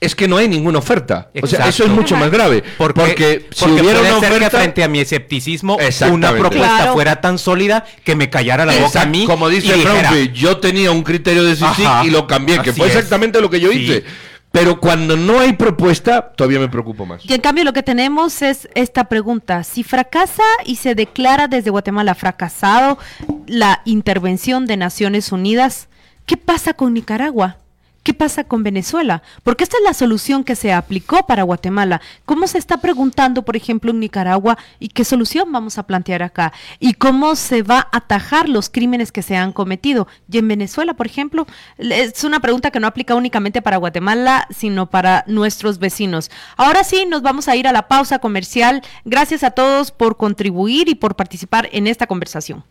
es 0.00 0.14
que 0.14 0.28
no 0.28 0.36
hay 0.36 0.48
ninguna 0.48 0.78
oferta. 0.78 1.30
O 1.42 1.46
sea, 1.46 1.68
eso 1.68 1.84
es 1.84 1.90
mucho 1.90 2.16
más 2.16 2.30
grave. 2.30 2.62
Porque, 2.76 3.46
si 3.50 3.64
hubiera 3.66 4.00
una 4.00 4.18
oferta 4.18 4.50
frente 4.50 4.84
a 4.84 4.88
mi 4.88 5.00
escepticismo, 5.00 5.76
una 6.10 6.32
propuesta 6.32 6.92
fuera 6.92 7.20
tan 7.20 7.38
sólida 7.38 7.84
que 8.04 8.14
me 8.14 8.30
callara 8.30 8.64
la 8.64 8.76
boca 8.76 9.02
a 9.02 9.06
mí. 9.06 9.24
Como 9.26 9.48
dice 9.48 9.74
Frank, 9.74 10.32
yo 10.32 10.58
tenía 10.58 10.92
un 10.92 11.02
criterio 11.02 11.44
de 11.44 11.56
sí, 11.56 11.64
y 12.04 12.10
lo 12.10 12.26
cambié, 12.26 12.60
que 12.62 12.72
fue 12.72 12.86
exactamente 12.86 13.40
lo 13.40 13.50
que 13.50 13.60
yo 13.60 13.72
hice. 13.72 14.04
Pero 14.50 14.80
cuando 14.80 15.14
no 15.14 15.40
hay 15.40 15.52
propuesta, 15.52 16.32
todavía 16.34 16.58
me 16.58 16.68
preocupo 16.68 17.04
más. 17.04 17.22
Y 17.22 17.34
en 17.34 17.40
cambio 17.42 17.64
lo 17.64 17.74
que 17.74 17.82
tenemos 17.82 18.40
es 18.40 18.66
esta 18.74 19.04
pregunta. 19.04 19.62
Si 19.62 19.84
fracasa 19.84 20.42
y 20.64 20.76
se 20.76 20.94
declara 20.94 21.48
desde 21.48 21.68
Guatemala 21.68 22.14
fracasado 22.14 22.98
la 23.46 23.82
intervención 23.84 24.64
de 24.66 24.78
Naciones 24.78 25.32
Unidas, 25.32 25.88
¿Qué 26.28 26.36
pasa 26.36 26.74
con 26.74 26.92
Nicaragua? 26.92 27.56
¿Qué 28.02 28.12
pasa 28.12 28.44
con 28.44 28.62
Venezuela? 28.62 29.22
Porque 29.42 29.64
esta 29.64 29.78
es 29.78 29.82
la 29.82 29.94
solución 29.94 30.44
que 30.44 30.56
se 30.56 30.74
aplicó 30.74 31.26
para 31.26 31.42
Guatemala. 31.42 32.02
¿Cómo 32.26 32.46
se 32.46 32.58
está 32.58 32.76
preguntando, 32.82 33.46
por 33.46 33.56
ejemplo, 33.56 33.92
en 33.92 34.00
Nicaragua 34.00 34.58
y 34.78 34.88
qué 34.88 35.06
solución 35.06 35.50
vamos 35.50 35.78
a 35.78 35.84
plantear 35.84 36.22
acá? 36.22 36.52
¿Y 36.80 36.92
cómo 36.92 37.34
se 37.34 37.62
va 37.62 37.78
a 37.78 37.96
atajar 37.96 38.50
los 38.50 38.68
crímenes 38.68 39.10
que 39.10 39.22
se 39.22 39.36
han 39.36 39.52
cometido? 39.54 40.06
Y 40.30 40.36
en 40.36 40.48
Venezuela, 40.48 40.92
por 40.92 41.06
ejemplo, 41.06 41.46
es 41.78 42.22
una 42.24 42.40
pregunta 42.40 42.70
que 42.70 42.80
no 42.80 42.88
aplica 42.88 43.14
únicamente 43.14 43.62
para 43.62 43.78
Guatemala, 43.78 44.46
sino 44.50 44.84
para 44.84 45.24
nuestros 45.28 45.78
vecinos. 45.78 46.30
Ahora 46.58 46.84
sí, 46.84 47.06
nos 47.06 47.22
vamos 47.22 47.48
a 47.48 47.56
ir 47.56 47.66
a 47.66 47.72
la 47.72 47.88
pausa 47.88 48.18
comercial. 48.18 48.82
Gracias 49.06 49.42
a 49.44 49.52
todos 49.52 49.92
por 49.92 50.18
contribuir 50.18 50.90
y 50.90 50.94
por 50.94 51.16
participar 51.16 51.70
en 51.72 51.86
esta 51.86 52.06
conversación. 52.06 52.64